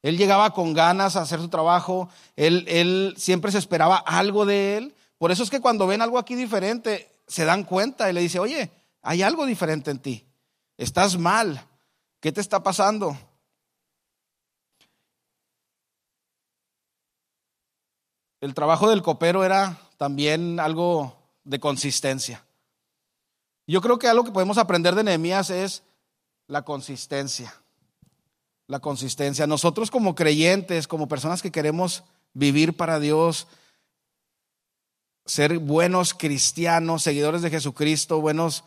Él 0.06 0.20
llegaba 0.20 0.54
con 0.54 0.76
ganas 0.76 1.16
a 1.16 1.24
hacer 1.24 1.40
su 1.40 1.50
trabajo, 1.50 2.10
él, 2.36 2.64
él 2.68 3.16
siempre 3.18 3.52
se 3.52 3.58
esperaba 3.58 3.98
algo 3.98 4.46
de 4.46 4.78
él. 4.78 4.96
Por 5.18 5.32
eso 5.32 5.42
es 5.42 5.50
que 5.50 5.62
cuando 5.62 5.88
ven 5.88 6.00
algo 6.00 6.20
aquí 6.20 6.36
diferente, 6.36 7.12
se 7.26 7.44
dan 7.44 7.64
cuenta 7.64 8.08
y 8.08 8.14
le 8.14 8.22
dice, 8.22 8.38
oye, 8.38 8.70
hay 9.02 9.24
algo 9.24 9.48
diferente 9.48 9.90
en 9.90 9.98
ti. 9.98 10.24
Estás 10.78 11.18
mal. 11.18 11.60
¿Qué 12.20 12.32
te 12.32 12.40
está 12.40 12.62
pasando? 12.62 13.18
El 18.42 18.54
trabajo 18.54 18.88
del 18.92 19.02
copero 19.02 19.44
era 19.44 19.80
también 19.98 20.60
algo 20.60 21.18
de 21.46 21.60
consistencia. 21.60 22.46
Yo 23.66 23.82
creo 23.82 23.98
que 23.98 24.08
algo 24.08 24.24
que 24.24 24.32
podemos 24.32 24.60
aprender 24.60 24.94
de 24.94 25.04
Nehemías 25.04 25.50
es 25.50 25.82
la 26.46 26.62
consistencia. 26.62 27.52
La 28.68 28.80
consistencia. 28.80 29.48
Nosotros 29.48 29.92
como 29.92 30.16
creyentes, 30.16 30.88
como 30.88 31.08
personas 31.08 31.42
que 31.42 31.52
queremos 31.52 32.04
vivir 32.34 32.76
para 32.76 33.00
Dios, 33.00 33.48
ser 35.26 35.58
buenos 35.60 36.14
cristianos, 36.14 37.04
seguidores 37.04 37.42
de 37.42 37.50
Jesucristo, 37.50 38.22
buenos 38.22 38.64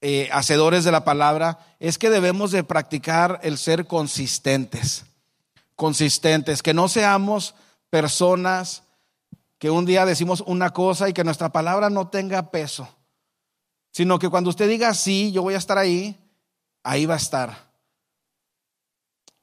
eh, 0.00 0.28
hacedores 0.32 0.84
de 0.84 0.92
la 0.92 1.04
palabra, 1.04 1.58
es 1.80 1.98
que 1.98 2.10
debemos 2.10 2.50
de 2.50 2.64
practicar 2.64 3.40
el 3.42 3.58
ser 3.58 3.86
consistentes. 3.86 5.04
Consistentes, 5.76 6.62
que 6.62 6.74
no 6.74 6.88
seamos 6.88 7.54
personas 7.90 8.82
que 9.58 9.70
un 9.70 9.84
día 9.84 10.06
decimos 10.06 10.42
una 10.46 10.70
cosa 10.70 11.08
y 11.08 11.12
que 11.12 11.24
nuestra 11.24 11.50
palabra 11.50 11.90
no 11.90 12.08
tenga 12.08 12.50
peso, 12.50 12.88
sino 13.90 14.18
que 14.18 14.28
cuando 14.28 14.50
usted 14.50 14.68
diga 14.68 14.94
sí, 14.94 15.32
yo 15.32 15.42
voy 15.42 15.54
a 15.54 15.58
estar 15.58 15.78
ahí, 15.78 16.16
ahí 16.84 17.06
va 17.06 17.14
a 17.14 17.18
estar. 17.18 17.67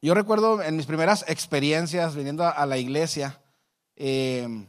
Yo 0.05 0.13
recuerdo 0.13 0.61
en 0.61 0.77
mis 0.77 0.85
primeras 0.85 1.25
experiencias 1.27 2.15
viniendo 2.15 2.45
a 2.45 2.65
la 2.65 2.77
iglesia, 2.77 3.41
eh, 3.95 4.67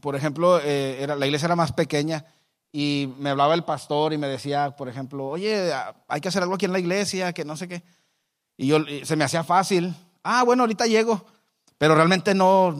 por 0.00 0.14
ejemplo, 0.14 0.60
eh, 0.62 1.06
la 1.08 1.26
iglesia 1.26 1.46
era 1.46 1.56
más 1.56 1.72
pequeña 1.72 2.24
y 2.70 3.12
me 3.18 3.30
hablaba 3.30 3.54
el 3.54 3.64
pastor 3.64 4.12
y 4.12 4.18
me 4.18 4.28
decía, 4.28 4.76
por 4.76 4.88
ejemplo, 4.88 5.26
oye, 5.26 5.72
hay 6.06 6.20
que 6.20 6.28
hacer 6.28 6.42
algo 6.42 6.54
aquí 6.54 6.66
en 6.66 6.72
la 6.72 6.78
iglesia, 6.78 7.32
que 7.32 7.44
no 7.44 7.56
sé 7.56 7.66
qué. 7.66 7.82
Y 8.56 8.68
yo 8.68 8.78
se 9.02 9.16
me 9.16 9.24
hacía 9.24 9.42
fácil. 9.42 9.94
Ah, 10.22 10.44
bueno, 10.44 10.62
ahorita 10.62 10.86
llego 10.86 11.26
pero 11.82 11.96
realmente 11.96 12.32
no, 12.32 12.72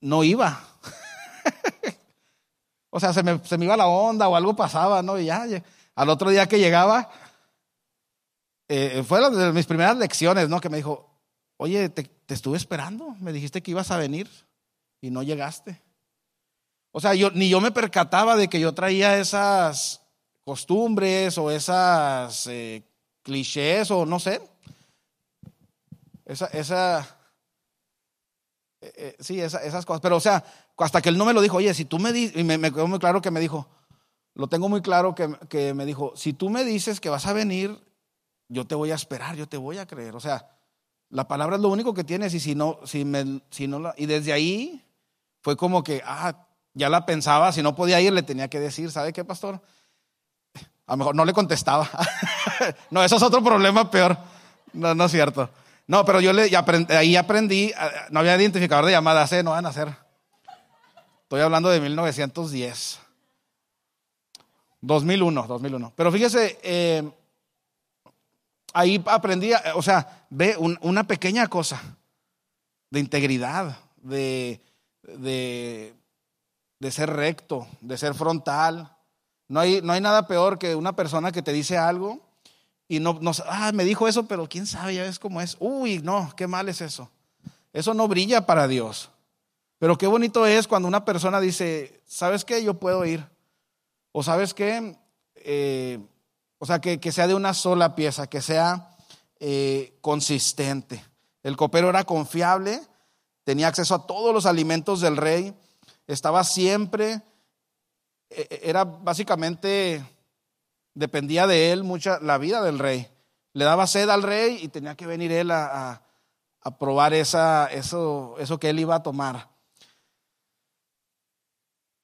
no 0.00 0.22
iba. 0.22 0.60
o 2.90 3.00
sea, 3.00 3.12
se 3.12 3.24
me, 3.24 3.40
se 3.44 3.58
me, 3.58 3.64
iba 3.64 3.76
la 3.76 3.88
onda 3.88 4.28
o 4.28 4.36
algo 4.36 4.54
pasaba, 4.54 5.02
¿no? 5.02 5.18
Y 5.18 5.24
ya, 5.24 5.44
al 5.96 6.08
otro 6.08 6.30
día 6.30 6.46
que 6.46 6.60
llegaba, 6.60 7.10
eh, 8.68 9.02
fue 9.06 9.18
una 9.18 9.46
de 9.46 9.52
mis 9.52 9.66
primeras 9.66 9.96
lecciones, 9.96 10.48
¿no? 10.48 10.60
Que 10.60 10.68
me 10.68 10.78
dijo, 10.78 11.10
oye, 11.56 11.88
te, 11.88 12.10
estuve 12.28 12.56
esperando, 12.56 13.16
me 13.20 13.32
dijiste 13.32 13.62
que 13.62 13.70
ibas 13.70 13.90
a 13.90 13.96
venir 13.96 14.28
y 15.00 15.10
no 15.10 15.22
llegaste. 15.22 15.82
O 16.92 17.00
sea, 17.00 17.14
yo, 17.14 17.30
ni 17.30 17.48
yo 17.48 17.60
me 17.60 17.72
percataba 17.72 18.36
de 18.36 18.48
que 18.48 18.60
yo 18.60 18.72
traía 18.72 19.18
esas 19.18 20.00
costumbres 20.44 21.36
o 21.38 21.50
esas 21.50 22.46
eh, 22.46 22.82
clichés 23.22 23.90
o 23.90 24.06
no 24.06 24.20
sé. 24.20 24.40
Esa, 26.24 26.46
esa, 26.46 27.18
eh, 28.80 29.16
sí, 29.18 29.40
esas 29.40 29.84
cosas. 29.84 30.00
Pero, 30.00 30.16
o 30.16 30.20
sea, 30.20 30.44
hasta 30.78 31.00
que 31.00 31.08
él 31.08 31.18
no 31.18 31.24
me 31.24 31.32
lo 31.32 31.40
dijo, 31.40 31.56
oye, 31.56 31.72
si 31.74 31.84
tú 31.84 31.98
me 31.98 32.12
dices, 32.12 32.36
y 32.36 32.44
me, 32.44 32.58
quedó 32.58 32.86
muy 32.86 32.98
claro 32.98 33.20
que 33.20 33.30
me 33.30 33.40
dijo, 33.40 33.68
lo 34.34 34.48
tengo 34.48 34.68
muy 34.68 34.82
claro 34.82 35.14
que, 35.14 35.74
me 35.74 35.86
dijo, 35.86 36.12
si 36.16 36.32
tú 36.32 36.50
me 36.50 36.64
dices 36.64 37.00
que 37.00 37.08
vas 37.08 37.26
a 37.26 37.32
venir, 37.32 37.78
yo 38.48 38.66
te 38.66 38.74
voy 38.74 38.90
a 38.90 38.94
esperar, 38.94 39.36
yo 39.36 39.48
te 39.48 39.56
voy 39.56 39.78
a 39.78 39.86
creer. 39.86 40.14
O 40.14 40.20
sea, 40.20 40.48
la 41.10 41.28
palabra 41.28 41.56
es 41.56 41.62
lo 41.62 41.68
único 41.68 41.94
que 41.94 42.04
tienes 42.04 42.34
y 42.34 42.40
si 42.40 42.54
no, 42.54 42.80
si 42.84 43.04
me, 43.04 43.42
si 43.50 43.66
no 43.66 43.78
la, 43.78 43.94
y 43.96 44.06
desde 44.06 44.32
ahí 44.32 44.84
fue 45.40 45.56
como 45.56 45.82
que, 45.82 46.02
ah, 46.04 46.46
ya 46.72 46.88
la 46.88 47.06
pensaba, 47.06 47.52
si 47.52 47.62
no 47.62 47.74
podía 47.74 48.00
ir, 48.00 48.12
le 48.12 48.22
tenía 48.22 48.48
que 48.48 48.60
decir, 48.60 48.90
¿sabe 48.90 49.12
qué, 49.12 49.24
pastor? 49.24 49.60
A 50.86 50.92
lo 50.92 50.96
mejor 50.96 51.14
no 51.14 51.24
le 51.24 51.32
contestaba. 51.32 51.88
no, 52.90 53.02
eso 53.02 53.16
es 53.16 53.22
otro 53.22 53.42
problema 53.42 53.90
peor. 53.90 54.16
No, 54.72 54.94
no 54.94 55.04
es 55.04 55.12
cierto. 55.12 55.48
No, 55.86 56.04
pero 56.04 56.20
yo 56.20 56.32
le, 56.32 56.50
ahí 56.90 57.16
aprendí, 57.16 57.72
ah, 57.76 57.90
no 58.10 58.20
había 58.20 58.36
identificador 58.36 58.86
de 58.86 58.92
llamadas, 58.92 59.32
¿eh? 59.32 59.42
no 59.42 59.50
van 59.50 59.66
a 59.66 59.70
hacer. 59.70 59.94
Estoy 61.22 61.40
hablando 61.40 61.68
de 61.68 61.80
1910. 61.80 63.00
2001, 64.80 65.46
2001. 65.46 65.92
Pero 65.96 66.12
fíjese, 66.12 66.58
eh, 66.62 67.10
ahí 68.74 69.02
aprendí, 69.06 69.52
o 69.74 69.82
sea, 69.82 70.26
ve 70.28 70.56
una 70.58 71.06
pequeña 71.06 71.46
cosa 71.46 71.80
de 72.90 73.00
integridad, 73.00 73.78
de, 74.02 74.60
de, 75.02 75.94
de, 76.78 76.90
ser 76.90 77.08
recto, 77.10 77.66
de 77.80 77.96
ser 77.96 78.14
frontal. 78.14 78.94
No 79.48 79.60
hay, 79.60 79.80
no 79.80 79.92
hay 79.92 80.00
nada 80.00 80.26
peor 80.26 80.58
que 80.58 80.74
una 80.74 80.94
persona 80.94 81.32
que 81.32 81.42
te 81.42 81.52
dice 81.52 81.78
algo 81.78 82.20
y 82.88 83.00
no, 83.00 83.18
no, 83.20 83.30
ah, 83.46 83.72
me 83.72 83.84
dijo 83.84 84.06
eso, 84.06 84.26
pero 84.26 84.48
quién 84.48 84.66
sabe, 84.66 84.96
ya 84.96 85.04
ves 85.04 85.18
cómo 85.18 85.40
es. 85.40 85.56
Uy, 85.60 86.00
no, 86.00 86.32
qué 86.36 86.46
mal 86.46 86.68
es 86.68 86.80
eso. 86.80 87.10
Eso 87.72 87.94
no 87.94 88.06
brilla 88.08 88.44
para 88.44 88.68
Dios. 88.68 89.10
Pero 89.78 89.96
qué 89.96 90.06
bonito 90.06 90.46
es 90.46 90.68
cuando 90.68 90.88
una 90.88 91.04
persona 91.04 91.40
dice, 91.40 92.00
¿sabes 92.06 92.44
qué? 92.44 92.62
Yo 92.62 92.74
puedo 92.74 93.04
ir. 93.04 93.24
O 94.12 94.22
sabes 94.22 94.54
qué? 94.54 94.96
Eh, 95.36 95.98
o 96.58 96.66
sea, 96.66 96.80
que, 96.80 97.12
sea 97.12 97.26
de 97.26 97.34
una 97.34 97.54
sola 97.54 97.94
pieza, 97.94 98.26
que 98.26 98.40
sea 98.40 98.96
eh, 99.40 99.98
consistente. 100.00 101.04
El 101.42 101.56
copero 101.56 101.90
era 101.90 102.04
confiable, 102.04 102.80
tenía 103.44 103.68
acceso 103.68 103.94
a 103.94 104.06
todos 104.06 104.32
los 104.32 104.46
alimentos 104.46 105.00
del 105.00 105.16
rey, 105.16 105.54
estaba 106.06 106.44
siempre, 106.44 107.22
e, 108.30 108.46
e, 108.50 108.60
era 108.64 108.84
básicamente, 108.84 110.04
dependía 110.94 111.46
de 111.46 111.72
él 111.72 111.84
mucha 111.84 112.18
la 112.20 112.38
vida 112.38 112.62
del 112.62 112.78
rey. 112.78 113.08
Le 113.52 113.64
daba 113.64 113.86
sed 113.86 114.08
al 114.08 114.22
rey 114.22 114.58
y 114.60 114.68
tenía 114.68 114.96
que 114.96 115.06
venir 115.06 115.30
él 115.32 115.50
a, 115.50 116.02
a, 116.60 116.78
probar 116.78 117.14
esa, 117.14 117.66
eso, 117.66 118.36
eso 118.38 118.58
que 118.58 118.70
él 118.70 118.80
iba 118.80 118.96
a 118.96 119.02
tomar 119.02 119.53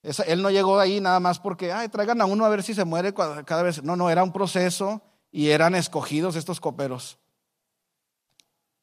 él 0.02 0.42
no 0.42 0.50
llegó 0.50 0.78
ahí 0.78 1.00
nada 1.00 1.20
más 1.20 1.38
porque, 1.38 1.72
ay, 1.72 1.88
traigan 1.88 2.20
a 2.20 2.26
uno 2.26 2.44
a 2.44 2.48
ver 2.48 2.62
si 2.62 2.74
se 2.74 2.84
muere 2.84 3.12
cada 3.12 3.62
vez. 3.62 3.82
No, 3.82 3.96
no, 3.96 4.10
era 4.10 4.22
un 4.22 4.32
proceso 4.32 5.02
y 5.30 5.48
eran 5.48 5.74
escogidos 5.74 6.36
estos 6.36 6.60
coperos. 6.60 7.18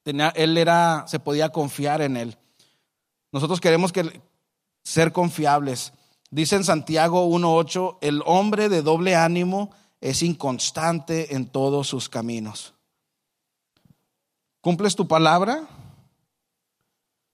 Él 0.04 0.58
era, 0.58 1.06
se 1.08 1.20
podía 1.20 1.50
confiar 1.50 2.02
en 2.02 2.18
él. 2.18 2.38
Nosotros 3.32 3.60
queremos 3.60 3.92
que, 3.92 4.22
ser 4.84 5.12
confiables. 5.12 5.92
Dice 6.30 6.56
en 6.56 6.64
Santiago 6.64 7.28
1.8, 7.28 7.98
el 8.02 8.22
hombre 8.26 8.70
de 8.70 8.82
doble 8.82 9.16
ánimo 9.16 9.72
es 10.00 10.22
inconstante 10.22 11.36
en 11.36 11.48
todos 11.48 11.88
sus 11.88 12.08
caminos. 12.08 12.74
¿Cumples 14.62 14.96
tu 14.96 15.08
palabra? 15.08 15.68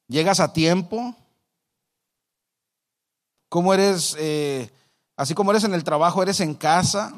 ¿Llegas 0.07 0.39
a 0.39 0.53
tiempo? 0.53 1.15
Cómo 3.53 3.71
eres, 3.71 4.17
eh, 4.17 4.71
así 5.15 5.35
como 5.35 5.51
eres 5.51 5.63
en 5.63 5.75
el 5.75 5.83
trabajo, 5.83 6.23
eres 6.23 6.39
en 6.39 6.55
casa, 6.55 7.13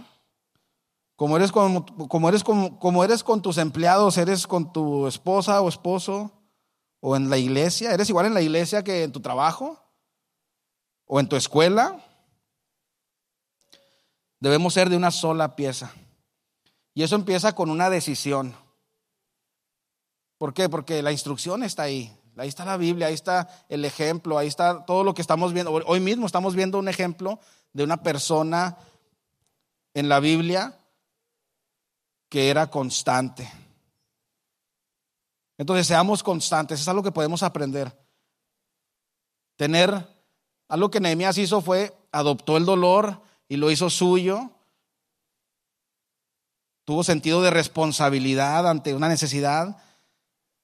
como 1.15 1.37
eres 1.37 1.49
como 1.49 2.27
eres 2.27 2.43
como 2.43 3.03
eres 3.05 3.23
con 3.23 3.41
tus 3.41 3.57
empleados, 3.57 4.17
eres 4.17 4.45
con 4.45 4.73
tu 4.73 5.07
esposa 5.07 5.61
o 5.61 5.69
esposo, 5.69 6.33
o 6.99 7.15
en 7.15 7.29
la 7.29 7.37
iglesia, 7.37 7.93
eres 7.93 8.09
igual 8.09 8.25
en 8.25 8.33
la 8.33 8.41
iglesia 8.41 8.83
que 8.83 9.03
en 9.03 9.13
tu 9.13 9.21
trabajo, 9.21 9.79
o 11.05 11.21
en 11.21 11.29
tu 11.29 11.37
escuela. 11.37 12.03
Debemos 14.41 14.73
ser 14.73 14.89
de 14.89 14.97
una 14.97 15.11
sola 15.11 15.55
pieza. 15.55 15.93
Y 16.93 17.03
eso 17.03 17.15
empieza 17.15 17.55
con 17.55 17.69
una 17.69 17.89
decisión. 17.89 18.53
¿Por 20.37 20.53
qué? 20.53 20.67
Porque 20.67 21.01
la 21.01 21.13
instrucción 21.13 21.63
está 21.63 21.83
ahí. 21.83 22.13
Ahí 22.37 22.49
está 22.49 22.65
la 22.65 22.77
Biblia, 22.77 23.07
ahí 23.07 23.13
está 23.13 23.47
el 23.69 23.85
ejemplo, 23.85 24.37
ahí 24.37 24.47
está 24.47 24.85
todo 24.85 25.03
lo 25.03 25.13
que 25.13 25.21
estamos 25.21 25.53
viendo. 25.53 25.71
Hoy 25.71 25.99
mismo 25.99 26.25
estamos 26.25 26.55
viendo 26.55 26.77
un 26.77 26.89
ejemplo 26.89 27.39
de 27.71 27.83
una 27.83 27.97
persona 28.03 28.77
en 29.93 30.09
la 30.09 30.19
Biblia 30.19 30.77
que 32.27 32.49
era 32.49 32.69
constante. 32.69 33.49
Entonces 35.57 35.87
seamos 35.87 36.23
constantes, 36.23 36.81
es 36.81 36.87
algo 36.89 37.03
que 37.03 37.13
podemos 37.13 37.41
aprender. 37.41 37.97
Tener, 39.55 40.05
algo 40.67 40.91
que 40.91 40.99
Nehemías 40.99 41.37
hizo 41.37 41.61
fue, 41.61 41.95
adoptó 42.11 42.57
el 42.57 42.65
dolor 42.65 43.21
y 43.47 43.55
lo 43.55 43.71
hizo 43.71 43.89
suyo. 43.89 44.51
Tuvo 46.83 47.05
sentido 47.05 47.41
de 47.41 47.51
responsabilidad 47.51 48.67
ante 48.69 48.93
una 48.93 49.07
necesidad. 49.07 49.77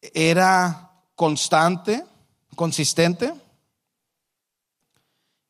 Era 0.01 0.90
constante, 1.21 2.03
consistente. 2.55 3.31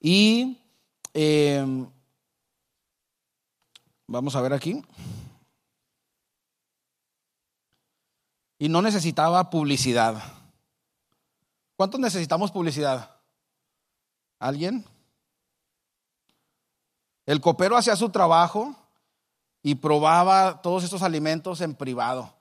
Y 0.02 0.60
eh, 1.14 1.66
vamos 4.06 4.36
a 4.36 4.42
ver 4.42 4.52
aquí. 4.52 4.84
Y 8.60 8.68
no 8.68 8.82
necesitaba 8.82 9.50
publicidad. 9.50 10.22
¿Cuántos 11.78 12.02
necesitamos 12.02 12.52
publicidad? 12.52 13.16
¿Alguien? 14.40 14.84
El 17.26 17.40
copero 17.40 17.78
hacía 17.78 17.96
su 17.96 18.10
trabajo 18.10 18.76
y 19.64 19.76
probaba 19.76 20.62
todos 20.62 20.84
estos 20.84 21.02
alimentos 21.02 21.62
en 21.62 21.76
privado. 21.76 22.41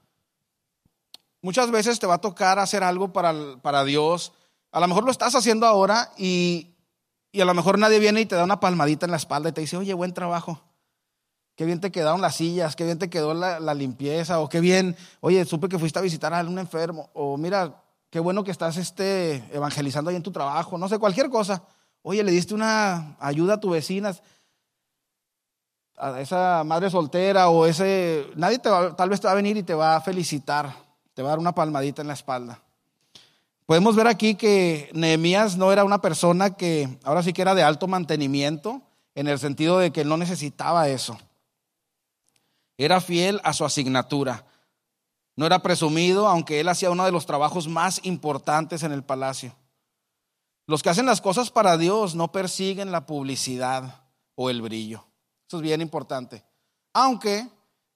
Muchas 1.43 1.71
veces 1.71 1.99
te 1.99 2.07
va 2.07 2.15
a 2.15 2.21
tocar 2.21 2.59
hacer 2.59 2.85
algo 2.85 3.13
para, 3.13 3.35
para 3.63 3.85
Dios. 3.85 4.33
A 4.73 4.81
lo 4.81 4.89
mejor 4.89 5.05
lo 5.05 5.11
estás 5.11 5.35
haciendo 5.35 5.67
ahora 5.67 6.13
y, 6.19 6.75
y, 7.33 7.41
a 7.41 7.45
lo 7.45 7.55
mejor 7.55 7.79
nadie 7.79 7.99
viene 7.99 8.21
y 8.21 8.27
te 8.27 8.35
da 8.35 8.45
una 8.45 8.61
palmadita 8.61 9.07
en 9.07 9.11
la 9.11 9.17
espalda 9.17 9.49
y 9.49 9.53
te 9.53 9.63
dice, 9.63 9.77
oye, 9.77 9.95
buen 9.95 10.13
trabajo. 10.13 10.63
Qué 11.57 11.65
bien 11.65 11.81
te 11.81 11.91
quedaron 11.91 12.21
las 12.21 12.37
sillas, 12.37 12.77
qué 12.77 12.85
bien 12.85 12.99
te 12.99 13.11
quedó 13.11 13.35
la, 13.35 13.61
la 13.61 13.75
limpieza, 13.75 14.41
o 14.41 14.49
qué 14.49 14.61
bien, 14.61 14.97
oye, 15.21 15.45
supe 15.45 15.69
que 15.69 15.79
fuiste 15.79 15.99
a 15.99 16.03
visitar 16.03 16.33
a 16.33 16.41
un 16.41 16.59
enfermo, 16.59 17.11
o 17.13 17.37
mira, 17.37 17.83
qué 18.09 18.19
bueno 18.19 18.45
que 18.45 18.51
estás 18.51 18.79
este, 18.79 19.45
evangelizando 19.53 20.09
ahí 20.09 20.17
en 20.17 20.23
tu 20.23 20.33
trabajo, 20.33 20.79
no 20.79 20.89
sé, 20.89 20.99
cualquier 20.99 21.29
cosa. 21.29 21.63
Oye, 22.03 22.23
le 22.23 22.33
diste 22.33 22.55
una 22.55 23.17
ayuda 23.21 23.55
a 23.55 23.61
tu 23.61 23.71
vecina, 23.71 24.15
a 25.99 26.21
esa 26.21 26.65
madre 26.65 26.89
soltera 26.89 27.51
o 27.51 27.67
ese, 27.67 28.27
nadie 28.37 28.59
te 28.59 28.71
va, 28.71 28.97
tal 28.97 29.11
vez 29.11 29.21
te 29.21 29.27
va 29.27 29.33
a 29.33 29.37
venir 29.37 29.59
y 29.59 29.63
te 29.63 29.75
va 29.75 29.97
a 29.97 30.01
felicitar 30.01 30.90
te 31.21 31.23
va 31.23 31.29
a 31.29 31.33
dar 31.33 31.39
una 31.39 31.55
palmadita 31.55 32.01
en 32.01 32.09
la 32.09 32.15
espalda. 32.15 32.63
Podemos 33.67 33.95
ver 33.95 34.07
aquí 34.07 34.37
que 34.37 34.89
Nehemías 34.95 35.59
no 35.59 35.71
era 35.71 35.85
una 35.85 36.01
persona 36.01 36.57
que 36.57 36.99
ahora 37.05 37.23
sí 37.23 37.35
que 37.35 37.43
era 37.43 37.55
de 37.55 37.63
alto 37.63 37.87
mantenimiento, 37.87 38.81
en 39.15 39.29
el 39.29 39.39
sentido 39.39 39.79
de 39.79 39.91
que 39.91 40.03
no 40.03 40.17
necesitaba 40.17 40.89
eso. 40.89 41.19
Era 42.79 43.03
fiel 43.03 43.39
a 43.45 43.53
su 43.53 43.67
asignatura. 43.67 44.47
No 45.37 45.45
era 45.45 45.59
presumido, 45.59 46.27
aunque 46.27 46.59
él 46.59 46.71
hacía 46.71 46.91
uno 46.91 47.05
de 47.05 47.13
los 47.13 47.27
trabajos 47.27 47.69
más 47.69 48.01
importantes 48.05 48.83
en 48.83 48.93
el 48.93 49.03
palacio. 49.03 49.55
Los 50.67 50.83
que 50.83 50.89
hacen 50.89 51.05
las 51.05 51.21
cosas 51.21 51.51
para 51.51 51.77
Dios 51.77 52.15
no 52.15 52.33
persiguen 52.33 52.93
la 52.93 53.05
publicidad 53.05 54.05
o 54.37 54.49
el 54.49 54.63
brillo. 54.63 55.05
Eso 55.47 55.59
es 55.59 55.63
bien 55.63 55.83
importante. 55.83 56.43
Aunque 56.95 57.47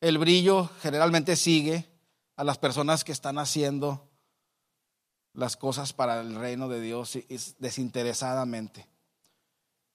el 0.02 0.18
brillo 0.18 0.68
generalmente 0.82 1.36
sigue 1.36 1.93
a 2.36 2.44
las 2.44 2.58
personas 2.58 3.04
que 3.04 3.12
están 3.12 3.38
haciendo 3.38 4.08
las 5.32 5.56
cosas 5.56 5.92
para 5.92 6.20
el 6.20 6.34
reino 6.36 6.68
de 6.68 6.80
Dios 6.80 7.18
desinteresadamente. 7.58 8.88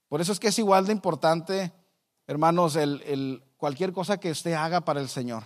Por 0.07 0.21
eso 0.21 0.31
es 0.31 0.39
que 0.39 0.49
es 0.49 0.59
igual 0.59 0.85
de 0.85 0.91
importante, 0.91 1.71
hermanos, 2.27 2.75
el, 2.75 3.43
cualquier 3.57 3.93
cosa 3.93 4.19
que 4.19 4.31
usted 4.31 4.53
haga 4.53 4.81
para 4.81 4.99
el 4.99 5.09
Señor. 5.09 5.43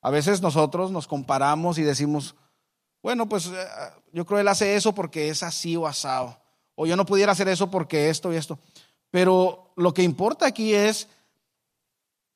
A 0.00 0.10
veces 0.10 0.42
nosotros 0.42 0.90
nos 0.90 1.06
comparamos 1.06 1.78
y 1.78 1.82
decimos, 1.82 2.34
bueno, 3.02 3.28
pues 3.28 3.46
eh, 3.46 3.66
yo 4.12 4.24
creo 4.24 4.40
él 4.40 4.48
hace 4.48 4.74
eso 4.74 4.94
porque 4.94 5.28
es 5.28 5.42
así 5.42 5.76
o 5.76 5.86
asado. 5.86 6.40
O 6.74 6.86
yo 6.86 6.96
no 6.96 7.06
pudiera 7.06 7.32
hacer 7.32 7.48
eso 7.48 7.70
porque 7.70 8.08
esto 8.08 8.32
y 8.32 8.36
esto. 8.36 8.58
Pero 9.10 9.72
lo 9.76 9.92
que 9.92 10.02
importa 10.02 10.46
aquí 10.46 10.74
es 10.74 11.08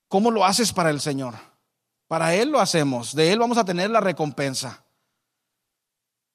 cómo 0.09 0.31
lo 0.31 0.45
haces 0.45 0.73
para 0.73 0.91
el 0.91 1.01
Señor. 1.01 1.35
Para 2.13 2.35
Él 2.35 2.51
lo 2.51 2.61
hacemos, 2.61 3.15
de 3.15 3.33
Él 3.33 3.39
vamos 3.39 3.57
a 3.57 3.65
tener 3.65 3.89
la 3.89 4.03
recompensa. 4.03 4.85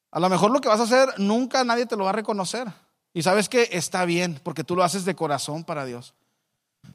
A 0.09 0.19
lo 0.19 0.27
mejor 0.27 0.49
lo 0.49 0.59
que 0.59 0.69
vas 0.69 0.79
a 0.79 0.85
hacer 0.85 1.13
nunca 1.19 1.63
nadie 1.63 1.85
te 1.85 1.95
lo 1.95 2.05
va 2.05 2.09
a 2.09 2.13
reconocer. 2.13 2.67
Y 3.13 3.21
sabes 3.21 3.47
que 3.47 3.69
está 3.71 4.03
bien, 4.03 4.39
porque 4.41 4.63
tú 4.63 4.75
lo 4.75 4.83
haces 4.83 5.05
de 5.05 5.15
corazón 5.15 5.63
para 5.63 5.85
Dios. 5.85 6.15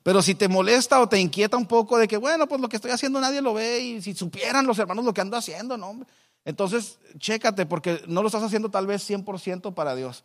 Pero 0.03 0.21
si 0.21 0.35
te 0.35 0.49
molesta 0.49 1.01
o 1.01 1.09
te 1.09 1.21
inquieta 1.21 1.57
un 1.57 1.67
poco 1.67 1.97
de 1.97 2.09
que, 2.09 2.17
bueno, 2.17 2.49
pues 2.49 2.61
lo 2.61 2.69
que 2.69 2.75
estoy 2.75 2.91
haciendo 2.91 3.21
nadie 3.21 3.41
lo 3.41 3.55
ve 3.55 3.79
y 3.79 4.03
si 4.03 4.15
supieran 4.15 4.67
los 4.67 4.81
hermanos 4.81 5.05
lo 5.05 5.15
que 5.15 5.21
ando 5.21 5.37
haciendo, 5.37 5.77
no, 5.77 6.05
Entonces, 6.45 6.99
chécate 7.19 7.67
porque 7.67 8.03
no 8.09 8.21
lo 8.21 8.27
estás 8.27 8.43
haciendo 8.43 8.69
tal 8.69 8.89
vez 8.89 9.09
100% 9.09 9.75
para 9.75 9.95
Dios. 9.95 10.25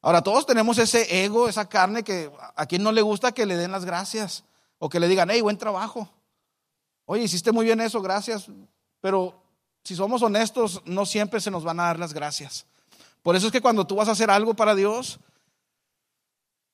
Ahora, 0.00 0.22
todos 0.22 0.46
tenemos 0.46 0.78
ese 0.78 1.26
ego, 1.26 1.46
esa 1.46 1.68
carne 1.68 2.04
que 2.04 2.30
a 2.56 2.64
quien 2.64 2.82
no 2.82 2.90
le 2.90 3.02
gusta 3.02 3.32
que 3.32 3.44
le 3.44 3.58
den 3.58 3.70
las 3.70 3.84
gracias 3.84 4.44
o 4.78 4.88
que 4.88 4.98
le 4.98 5.08
digan, 5.08 5.28
hey, 5.30 5.42
buen 5.42 5.58
trabajo. 5.58 6.08
Oye, 7.10 7.22
hiciste 7.22 7.52
muy 7.52 7.64
bien 7.64 7.80
eso, 7.80 8.02
gracias. 8.02 8.48
Pero 9.00 9.42
si 9.82 9.96
somos 9.96 10.20
honestos, 10.20 10.82
no 10.84 11.06
siempre 11.06 11.40
se 11.40 11.50
nos 11.50 11.64
van 11.64 11.80
a 11.80 11.84
dar 11.84 11.98
las 11.98 12.12
gracias. 12.12 12.66
Por 13.22 13.34
eso 13.34 13.46
es 13.46 13.52
que 13.52 13.62
cuando 13.62 13.86
tú 13.86 13.96
vas 13.96 14.08
a 14.08 14.12
hacer 14.12 14.30
algo 14.30 14.52
para 14.52 14.74
Dios, 14.74 15.18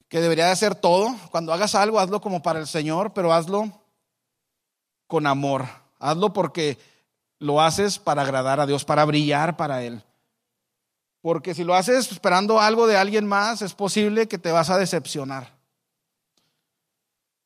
que 0.09 0.20
debería 0.20 0.49
de 0.49 0.57
ser 0.57 0.75
todo, 0.75 1.14
cuando 1.31 1.53
hagas 1.53 1.77
algo, 1.77 2.01
hazlo 2.01 2.20
como 2.20 2.42
para 2.42 2.59
el 2.59 2.66
Señor, 2.66 3.12
pero 3.14 3.33
hazlo 3.33 3.70
con 5.07 5.29
amor. 5.29 5.66
Hazlo 6.01 6.33
porque 6.33 6.79
lo 7.38 7.61
haces 7.61 8.01
para 8.01 8.23
agradar 8.23 8.59
a 8.59 8.66
Dios, 8.66 8.85
para 8.85 9.05
brillar 9.05 9.57
para 9.57 9.85
Él. 9.85 10.03
Porque 11.20 11.55
si 11.55 11.62
lo 11.62 11.77
haces 11.77 12.11
esperando 12.11 12.61
algo 12.61 12.88
de 12.88 12.97
alguien 12.97 13.25
más, 13.25 13.62
es 13.62 13.73
posible 13.73 14.27
que 14.27 14.38
te 14.38 14.51
vas 14.51 14.68
a 14.68 14.79
decepcionar. 14.79 15.54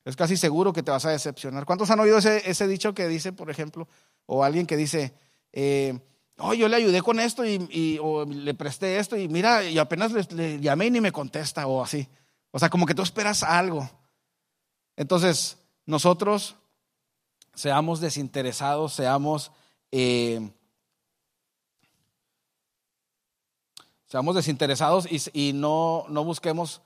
Es 0.05 0.17
casi 0.17 0.37
seguro 0.37 0.73
que 0.73 0.83
te 0.83 0.91
vas 0.91 1.05
a 1.05 1.11
decepcionar. 1.11 1.65
¿Cuántos 1.65 1.91
han 1.91 2.01
oído 2.01 2.19
ese, 2.19 2.67
dicho 2.67 2.95
que 2.95 3.09
dice, 3.09 3.33
por 3.33 3.51
ejemplo, 3.51 3.89
o 4.27 4.43
alguien 4.43 4.67
que 4.67 4.77
dice, 4.77 5.15
eh, 5.53 5.99
Oh, 6.41 6.55
yo 6.55 6.69
le 6.69 6.77
ayudé 6.77 7.03
con 7.03 7.19
esto 7.19 7.45
y, 7.45 7.99
o 8.01 8.25
le 8.25 8.55
presté 8.55 8.99
esto 8.99 9.17
y 9.17 9.27
mira, 9.27 9.65
y 9.65 9.77
apenas 9.77 10.13
le, 10.13 10.61
llamé 10.61 10.87
y 10.87 10.91
ni 10.93 11.01
me 11.01 11.11
contesta 11.11 11.67
o 11.67 11.83
así. 11.83 12.09
O 12.53 12.61
sea, 12.61 12.71
como 12.71 12.87
que 12.87 12.95
tú 12.95 13.03
esperas 13.03 13.43
algo. 13.43 13.91
Entonces, 14.97 15.59
nosotros 15.85 16.55
seamos 17.55 18.01
desinteresados, 18.01 18.95
seamos, 18.95 19.51
eh, 19.91 20.49
seamos 24.07 24.37
desinteresados 24.37 25.09
y, 25.33 25.53
no, 25.55 26.07
no, 26.09 26.23
busquemos 26.23 26.83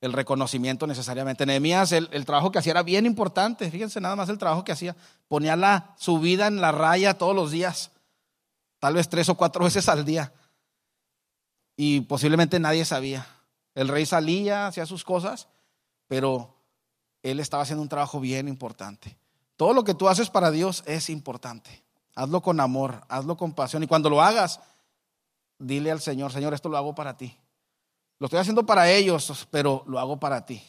el 0.00 0.12
reconocimiento 0.12 0.86
necesariamente. 0.86 1.46
Nehemías, 1.46 1.92
el, 1.92 2.08
el, 2.12 2.24
trabajo 2.24 2.50
que 2.50 2.58
hacía 2.58 2.72
era 2.72 2.82
bien 2.82 3.06
importante. 3.06 3.70
Fíjense 3.70 4.00
nada 4.00 4.16
más 4.16 4.28
el 4.28 4.38
trabajo 4.38 4.64
que 4.64 4.72
hacía. 4.72 4.96
Ponía 5.28 5.56
la, 5.56 5.94
su 5.98 6.18
vida 6.20 6.46
en 6.46 6.60
la 6.60 6.72
raya 6.72 7.18
todos 7.18 7.34
los 7.34 7.50
días 7.50 7.90
tal 8.78 8.94
vez 8.94 9.08
tres 9.08 9.28
o 9.28 9.34
cuatro 9.36 9.64
veces 9.64 9.88
al 9.88 10.04
día. 10.04 10.32
Y 11.76 12.02
posiblemente 12.02 12.58
nadie 12.58 12.84
sabía. 12.84 13.26
El 13.74 13.88
rey 13.88 14.06
salía, 14.06 14.68
hacía 14.68 14.86
sus 14.86 15.04
cosas, 15.04 15.48
pero 16.06 16.56
él 17.22 17.40
estaba 17.40 17.62
haciendo 17.62 17.82
un 17.82 17.88
trabajo 17.88 18.20
bien 18.20 18.48
importante. 18.48 19.18
Todo 19.56 19.74
lo 19.74 19.84
que 19.84 19.94
tú 19.94 20.08
haces 20.08 20.30
para 20.30 20.50
Dios 20.50 20.82
es 20.86 21.10
importante. 21.10 21.84
Hazlo 22.14 22.40
con 22.40 22.60
amor, 22.60 23.04
hazlo 23.08 23.36
con 23.36 23.52
pasión. 23.52 23.82
Y 23.82 23.86
cuando 23.86 24.08
lo 24.08 24.22
hagas, 24.22 24.60
dile 25.58 25.90
al 25.90 26.00
Señor, 26.00 26.32
Señor, 26.32 26.54
esto 26.54 26.70
lo 26.70 26.78
hago 26.78 26.94
para 26.94 27.16
ti. 27.16 27.36
Lo 28.18 28.26
estoy 28.26 28.40
haciendo 28.40 28.64
para 28.64 28.90
ellos, 28.90 29.46
pero 29.50 29.84
lo 29.86 29.98
hago 29.98 30.18
para 30.18 30.44
ti. 30.46 30.62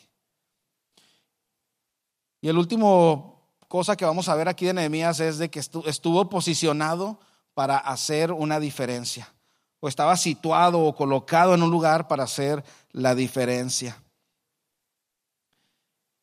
Y 2.42 2.50
el 2.50 2.58
último 2.58 3.38
cosa 3.68 3.96
que 3.96 4.06
vamos 4.06 4.30
a 4.30 4.36
ver 4.36 4.48
aquí 4.48 4.66
de 4.66 4.74
Nehemías 4.74 5.20
es 5.20 5.38
de 5.38 5.50
que 5.50 5.60
estuvo 5.60 6.30
posicionado 6.30 7.20
para 7.54 7.78
hacer 7.78 8.32
una 8.32 8.60
diferencia. 8.60 9.34
O 9.80 9.88
estaba 9.88 10.18
situado 10.18 10.84
o 10.84 10.96
colocado 10.96 11.54
en 11.54 11.64
un 11.64 11.70
lugar 11.70 12.08
para 12.08 12.24
hacer 12.24 12.64
la 12.92 13.16
diferencia. 13.16 14.02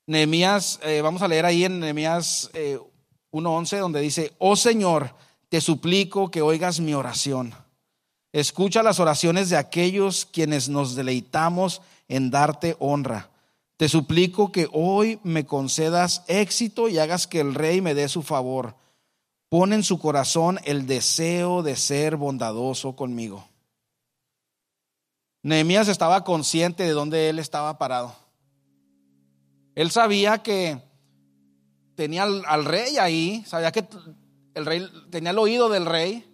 Nehemías, 0.06 0.80
eh, 0.82 1.00
vamos 1.00 1.22
a 1.22 1.28
leer 1.28 1.46
ahí 1.46 1.64
en 1.64 1.80
Nehemías 1.80 2.50
1.11 2.52 3.72
eh, 3.72 3.80
donde 3.80 4.00
dice, 4.00 4.34
oh 4.38 4.56
Señor, 4.56 5.14
te 5.48 5.60
suplico 5.60 6.30
que 6.30 6.42
oigas 6.42 6.80
mi 6.80 6.94
oración. 6.94 7.54
Escucha 8.34 8.82
las 8.82 9.00
oraciones 9.00 9.48
de 9.48 9.56
aquellos 9.56 10.26
quienes 10.26 10.68
nos 10.68 10.94
deleitamos 10.94 11.80
en 12.08 12.30
darte 12.30 12.76
honra. 12.80 13.30
Te 13.78 13.88
suplico 13.88 14.52
que 14.52 14.68
hoy 14.72 15.18
me 15.22 15.46
concedas 15.46 16.22
éxito 16.28 16.90
y 16.90 16.98
hagas 16.98 17.26
que 17.26 17.40
el 17.40 17.54
rey 17.54 17.80
me 17.80 17.94
dé 17.94 18.10
su 18.10 18.22
favor 18.22 18.76
pone 19.54 19.76
en 19.76 19.84
su 19.84 20.00
corazón 20.00 20.58
el 20.64 20.88
deseo 20.88 21.62
de 21.62 21.76
ser 21.76 22.16
bondadoso 22.16 22.96
conmigo. 22.96 23.46
Nehemías 25.44 25.86
estaba 25.86 26.24
consciente 26.24 26.82
de 26.82 26.90
dónde 26.90 27.28
él 27.28 27.38
estaba 27.38 27.78
parado. 27.78 28.16
Él 29.76 29.92
sabía 29.92 30.42
que 30.42 30.82
tenía 31.94 32.24
al, 32.24 32.64
rey 32.64 32.96
ahí, 32.96 33.44
sabía 33.46 33.70
que 33.70 33.86
el 34.54 34.66
rey 34.66 34.88
tenía 35.12 35.30
el 35.30 35.38
oído 35.38 35.68
del 35.68 35.86
rey, 35.86 36.26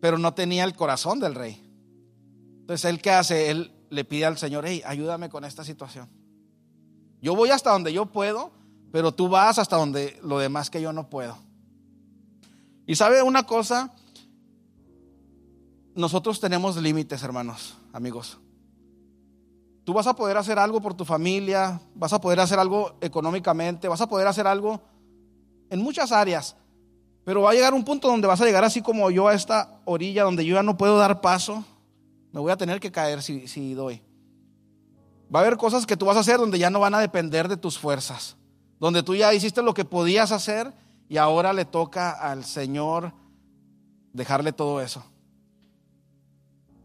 pero 0.00 0.18
no 0.18 0.34
tenía 0.34 0.64
el 0.64 0.74
corazón 0.74 1.20
del 1.20 1.34
rey. 1.34 1.62
Entonces, 2.60 2.84
¿él 2.90 3.00
qué 3.00 3.10
hace? 3.10 3.50
Él 3.50 3.72
le 3.90 4.04
pide 4.04 4.24
al 4.24 4.38
Señor, 4.38 4.64
hey, 4.66 4.82
ayúdame 4.84 5.28
con 5.28 5.44
esta 5.44 5.64
situación. 5.64 6.08
Yo 7.20 7.34
voy 7.34 7.50
hasta 7.50 7.70
donde 7.70 7.92
yo 7.92 8.06
puedo, 8.06 8.52
pero 8.92 9.12
tú 9.12 9.28
vas 9.28 9.58
hasta 9.58 9.76
donde 9.76 10.18
lo 10.22 10.38
demás 10.38 10.70
que 10.70 10.80
yo 10.80 10.92
no 10.92 11.10
puedo. 11.10 11.36
Y 12.86 12.96
sabe 12.96 13.22
una 13.22 13.44
cosa, 13.44 13.92
nosotros 15.94 16.40
tenemos 16.40 16.76
límites, 16.76 17.22
hermanos, 17.22 17.76
amigos. 17.92 18.38
Tú 19.84 19.92
vas 19.92 20.06
a 20.06 20.14
poder 20.14 20.36
hacer 20.36 20.58
algo 20.58 20.80
por 20.80 20.94
tu 20.94 21.04
familia, 21.04 21.80
vas 21.94 22.12
a 22.12 22.20
poder 22.20 22.40
hacer 22.40 22.58
algo 22.58 22.96
económicamente, 23.00 23.88
vas 23.88 24.00
a 24.00 24.08
poder 24.08 24.26
hacer 24.26 24.46
algo 24.46 24.80
en 25.68 25.82
muchas 25.82 26.12
áreas, 26.12 26.56
pero 27.24 27.42
va 27.42 27.50
a 27.50 27.54
llegar 27.54 27.74
un 27.74 27.84
punto 27.84 28.08
donde 28.08 28.26
vas 28.26 28.40
a 28.40 28.44
llegar 28.44 28.64
así 28.64 28.82
como 28.82 29.10
yo 29.10 29.28
a 29.28 29.34
esta 29.34 29.80
orilla 29.84 30.24
donde 30.24 30.44
yo 30.44 30.54
ya 30.54 30.62
no 30.62 30.76
puedo 30.76 30.98
dar 30.98 31.20
paso, 31.20 31.64
me 32.32 32.40
voy 32.40 32.50
a 32.50 32.56
tener 32.56 32.80
que 32.80 32.90
caer 32.90 33.22
si, 33.22 33.46
si 33.46 33.74
doy. 33.74 34.02
Va 35.34 35.40
a 35.40 35.42
haber 35.42 35.56
cosas 35.56 35.86
que 35.86 35.96
tú 35.96 36.06
vas 36.06 36.16
a 36.16 36.20
hacer 36.20 36.38
donde 36.38 36.58
ya 36.58 36.70
no 36.70 36.80
van 36.80 36.94
a 36.94 37.00
depender 37.00 37.48
de 37.48 37.56
tus 37.56 37.78
fuerzas, 37.78 38.36
donde 38.78 39.02
tú 39.02 39.14
ya 39.14 39.32
hiciste 39.32 39.62
lo 39.62 39.74
que 39.74 39.84
podías 39.84 40.32
hacer 40.32 40.72
y 41.08 41.18
ahora 41.18 41.52
le 41.52 41.64
toca 41.64 42.10
al 42.10 42.44
Señor 42.44 43.12
dejarle 44.12 44.52
todo 44.52 44.80
eso. 44.80 45.04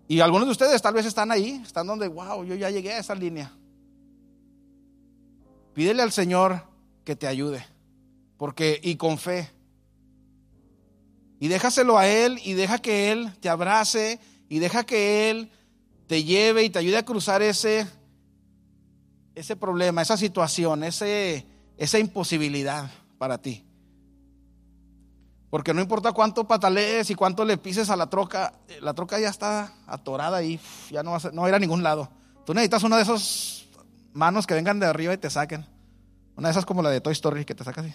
Y 0.07 0.19
algunos 0.19 0.47
de 0.47 0.51
ustedes 0.51 0.81
tal 0.81 0.93
vez 0.93 1.05
están 1.05 1.31
ahí, 1.31 1.61
están 1.65 1.87
donde, 1.87 2.07
wow, 2.07 2.43
yo 2.43 2.55
ya 2.55 2.69
llegué 2.69 2.93
a 2.93 2.99
esa 2.99 3.15
línea. 3.15 3.51
Pídele 5.73 6.03
al 6.03 6.11
Señor 6.11 6.63
que 7.03 7.15
te 7.15 7.27
ayude, 7.27 7.65
porque 8.37 8.79
y 8.83 8.95
con 8.95 9.17
fe. 9.17 9.51
Y 11.45 11.47
déjaselo 11.47 11.99
a 11.99 12.07
Él 12.07 12.39
y 12.43 12.53
deja 12.53 12.79
que 12.79 13.11
Él 13.11 13.31
te 13.39 13.49
abrace 13.49 14.19
y 14.49 14.57
deja 14.57 14.83
que 14.83 15.29
Él 15.29 15.51
te 16.07 16.23
lleve 16.23 16.63
y 16.63 16.71
te 16.71 16.79
ayude 16.79 16.97
a 16.97 17.05
cruzar 17.05 17.43
ese, 17.43 17.85
ese 19.35 19.55
problema, 19.55 20.01
esa 20.01 20.17
situación, 20.17 20.83
ese, 20.83 21.45
esa 21.77 21.99
imposibilidad 21.99 22.89
para 23.19 23.37
ti. 23.37 23.63
Porque 25.51 25.71
no 25.71 25.81
importa 25.81 26.13
cuánto 26.13 26.47
patalees 26.47 27.11
y 27.11 27.13
cuánto 27.13 27.45
le 27.45 27.59
pises 27.59 27.91
a 27.91 27.95
la 27.95 28.09
troca, 28.09 28.55
la 28.81 28.95
troca 28.95 29.19
ya 29.19 29.29
está 29.29 29.71
atorada 29.85 30.41
y 30.41 30.59
ya 30.89 31.03
no 31.03 31.11
va, 31.11 31.17
a, 31.17 31.31
no 31.31 31.41
va 31.41 31.47
a 31.47 31.49
ir 31.51 31.55
a 31.57 31.59
ningún 31.59 31.83
lado. 31.83 32.09
Tú 32.43 32.55
necesitas 32.55 32.81
una 32.81 32.97
de 32.97 33.03
esas 33.03 33.65
manos 34.13 34.47
que 34.47 34.55
vengan 34.55 34.79
de 34.79 34.87
arriba 34.87 35.13
y 35.13 35.19
te 35.19 35.29
saquen. 35.29 35.63
Una 36.35 36.47
de 36.47 36.53
esas 36.53 36.65
como 36.65 36.81
la 36.81 36.89
de 36.89 37.01
Toy 37.01 37.13
Story 37.13 37.45
que 37.45 37.53
te 37.53 37.63
saca 37.63 37.81
así. 37.81 37.93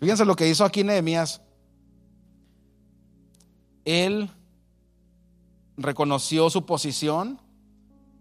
Fíjense 0.00 0.24
lo 0.24 0.36
que 0.36 0.48
hizo 0.48 0.64
aquí 0.64 0.84
Nehemías. 0.84 1.40
Él 3.84 4.30
reconoció 5.76 6.50
su 6.50 6.66
posición 6.66 7.40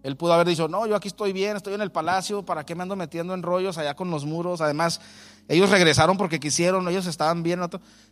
él 0.06 0.18
pudo 0.18 0.34
haber 0.34 0.46
dicho, 0.46 0.68
no, 0.68 0.86
yo 0.86 0.96
aquí 0.96 1.08
estoy 1.08 1.34
bien, 1.34 1.58
estoy 1.58 1.74
en 1.74 1.82
el 1.82 1.92
palacio, 1.92 2.46
¿para 2.46 2.64
qué 2.64 2.76
me 2.76 2.84
ando 2.84 2.96
metiendo 2.96 3.34
en 3.34 3.42
rollos 3.42 3.80
allá 3.80 3.96
con 3.96 4.12
los 4.12 4.24
muros? 4.24 4.62
Además, 4.62 5.02
ellos 5.48 5.72
regresaron 5.72 6.16
porque 6.16 6.40
quisieron, 6.40 6.88
ellos 6.88 7.08
estaban 7.08 7.42
bien. 7.42 7.60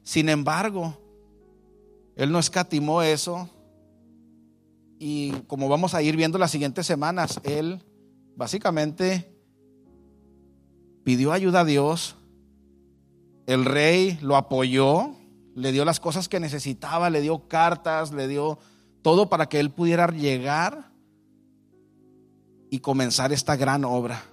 Sin 0.01 0.27
embargo, 0.27 0.97
él 2.15 2.31
no 2.31 2.39
escatimó 2.39 3.03
eso. 3.03 3.47
Y 4.97 5.33
como 5.45 5.69
vamos 5.69 5.93
a 5.93 6.01
ir 6.01 6.17
viendo 6.17 6.39
las 6.39 6.49
siguientes 6.49 6.87
semanas, 6.87 7.39
él 7.43 7.79
básicamente 8.35 9.31
pidió 11.03 11.31
ayuda 11.31 11.59
a 11.59 11.65
Dios. 11.65 12.15
El 13.45 13.65
rey 13.65 14.17
lo 14.21 14.35
apoyó, 14.35 15.15
le 15.55 15.71
dio 15.71 15.85
las 15.85 15.99
cosas 15.99 16.29
que 16.29 16.39
necesitaba, 16.39 17.09
le 17.09 17.21
dio 17.21 17.47
cartas, 17.47 18.11
le 18.11 18.27
dio 18.27 18.59
todo 19.01 19.29
para 19.29 19.47
que 19.47 19.59
él 19.59 19.69
pudiera 19.69 20.07
llegar 20.07 20.91
y 22.69 22.79
comenzar 22.79 23.31
esta 23.31 23.55
gran 23.55 23.85
obra. 23.85 24.23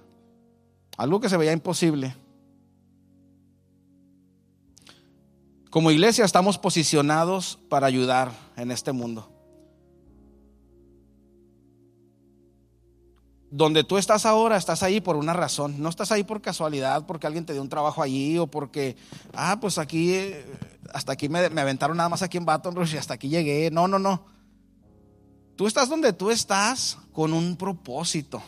Algo 0.97 1.19
que 1.19 1.29
se 1.29 1.37
veía 1.37 1.51
imposible. 1.51 2.15
Como 5.69 5.91
iglesia 5.91 6.25
estamos 6.25 6.57
posicionados 6.57 7.59
para 7.69 7.87
ayudar 7.87 8.31
en 8.57 8.71
este 8.71 8.91
mundo. 8.91 9.30
Donde 13.51 13.83
tú 13.83 13.97
estás 13.97 14.25
ahora, 14.25 14.55
estás 14.55 14.81
ahí 14.81 15.01
por 15.01 15.17
una 15.17 15.33
razón. 15.33 15.81
No 15.81 15.89
estás 15.89 16.11
ahí 16.11 16.23
por 16.23 16.41
casualidad, 16.41 17.05
porque 17.05 17.27
alguien 17.27 17.45
te 17.45 17.53
dio 17.53 17.61
un 17.61 17.69
trabajo 17.69 18.01
allí 18.01 18.37
o 18.37 18.47
porque, 18.47 18.95
ah, 19.33 19.57
pues 19.59 19.77
aquí, 19.77 20.13
eh, 20.13 20.45
hasta 20.93 21.11
aquí 21.11 21.27
me, 21.27 21.49
me 21.49 21.61
aventaron 21.61 21.97
nada 21.97 22.09
más 22.09 22.21
aquí 22.21 22.37
en 22.37 22.45
Baton 22.45 22.75
Rouge 22.75 22.95
y 22.95 22.97
hasta 22.97 23.13
aquí 23.13 23.27
llegué. 23.27 23.69
No, 23.69 23.87
no, 23.87 23.99
no. 23.99 24.25
Tú 25.57 25.67
estás 25.67 25.89
donde 25.89 26.13
tú 26.13 26.31
estás 26.31 26.97
con 27.11 27.33
un 27.33 27.57
propósito. 27.57 28.41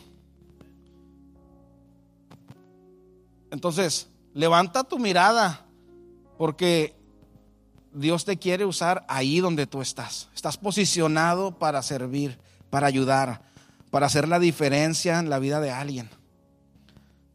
Entonces, 3.52 4.08
levanta 4.34 4.84
tu 4.84 4.98
mirada 4.98 5.66
porque 6.38 6.96
Dios 7.94 8.26
te 8.26 8.38
quiere 8.38 8.66
usar 8.66 9.06
ahí 9.08 9.40
donde 9.40 9.68
tú 9.68 9.82
estás. 9.82 10.30
Estás 10.34 10.58
posicionado 10.58 11.60
para 11.60 11.82
servir, 11.84 12.40
para 12.70 12.88
ayudar, 12.88 13.53
para 13.94 14.08
hacer 14.08 14.28
la 14.28 14.40
diferencia 14.40 15.20
en 15.20 15.30
la 15.30 15.38
vida 15.38 15.60
de 15.60 15.70
alguien. 15.70 16.10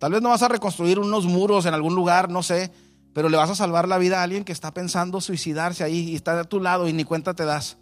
Tal 0.01 0.11
vez 0.11 0.21
no 0.21 0.31
vas 0.31 0.43
a 0.43 0.49
reconstruir 0.49 0.99
unos 0.99 1.25
muros 1.25 1.67
en 1.67 1.73
algún 1.73 1.95
lugar, 1.95 2.31
no 2.31 2.43
sé, 2.43 2.73
pero 3.13 3.29
le 3.29 3.37
vas 3.37 3.51
a 3.51 3.55
salvar 3.55 3.87
la 3.87 3.97
vida 3.97 4.19
a 4.19 4.25
alguien 4.25 4.43
que 4.43 4.51
está 4.51 4.75
pensando 4.75 5.21
suicidarse 5.21 5.85
ahí 5.85 6.11
y 6.11 6.17
está 6.17 6.41
a 6.41 6.43
tu 6.43 6.59
lado 6.59 6.89
y 6.89 6.93
ni 6.93 7.05
cuenta 7.05 7.33
te 7.33 7.45
das. 7.45 7.77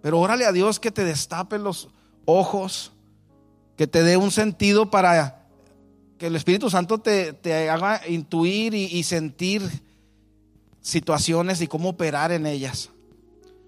Pero 0.00 0.20
órale 0.20 0.46
a 0.46 0.52
Dios 0.52 0.78
que 0.78 0.92
te 0.92 1.02
destape 1.02 1.58
los 1.58 1.88
ojos, 2.24 2.92
que 3.76 3.88
te 3.88 4.04
dé 4.04 4.16
un 4.16 4.30
sentido 4.30 4.88
para 4.88 5.48
que 6.18 6.28
el 6.28 6.36
Espíritu 6.36 6.70
Santo 6.70 6.98
te, 6.98 7.68
haga 7.68 8.06
intuir 8.06 8.74
y, 8.74 9.02
sentir 9.02 9.68
situaciones 10.80 11.60
y 11.62 11.66
cómo 11.66 11.88
operar 11.88 12.30
en 12.30 12.46
ellas. 12.46 12.90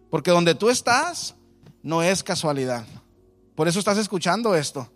Porque 0.08 0.30
donde 0.30 0.54
tú 0.54 0.70
estás 0.70 1.34
no 1.82 2.00
es 2.00 2.22
casualidad. 2.22 2.86
Por 3.54 3.68
eso 3.68 3.78
estás 3.78 3.98
escuchando 3.98 4.54
esto. 4.54 4.90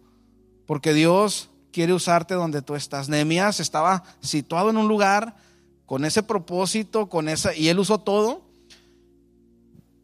Porque 0.66 0.92
Dios 0.94 1.50
quiere 1.72 1.92
usarte 1.92 2.34
donde 2.34 2.62
tú 2.62 2.74
estás. 2.74 3.08
Nehemías 3.08 3.60
estaba 3.60 4.02
situado 4.20 4.70
en 4.70 4.76
un 4.78 4.88
lugar 4.88 5.36
con 5.84 6.04
ese 6.04 6.22
propósito, 6.22 7.08
con 7.08 7.28
esa 7.28 7.54
y 7.54 7.68
él 7.68 7.78
usó 7.78 7.98
todo. 7.98 8.42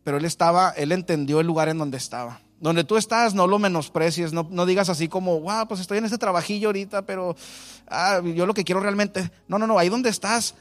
Pero 0.04 0.18
él 0.18 0.24
estaba, 0.24 0.70
él 0.70 0.92
entendió 0.92 1.40
el 1.40 1.46
lugar 1.46 1.68
en 1.68 1.78
donde 1.78 1.96
estaba. 1.96 2.40
Donde 2.60 2.84
tú 2.84 2.96
estás, 2.96 3.34
no 3.34 3.46
lo 3.46 3.58
menosprecies, 3.58 4.32
no, 4.32 4.46
no 4.50 4.66
digas 4.66 4.88
así 4.88 5.08
como, 5.08 5.40
wow, 5.40 5.66
pues 5.66 5.80
estoy 5.80 5.98
en 5.98 6.04
este 6.04 6.18
trabajillo 6.18 6.68
ahorita, 6.68 7.06
pero 7.06 7.34
ah, 7.88 8.20
yo 8.22 8.46
lo 8.46 8.54
que 8.54 8.64
quiero 8.64 8.80
realmente. 8.80 9.30
No, 9.48 9.58
no, 9.58 9.66
no, 9.66 9.78
ahí 9.78 9.88
donde 9.88 10.10
estás, 10.10 10.54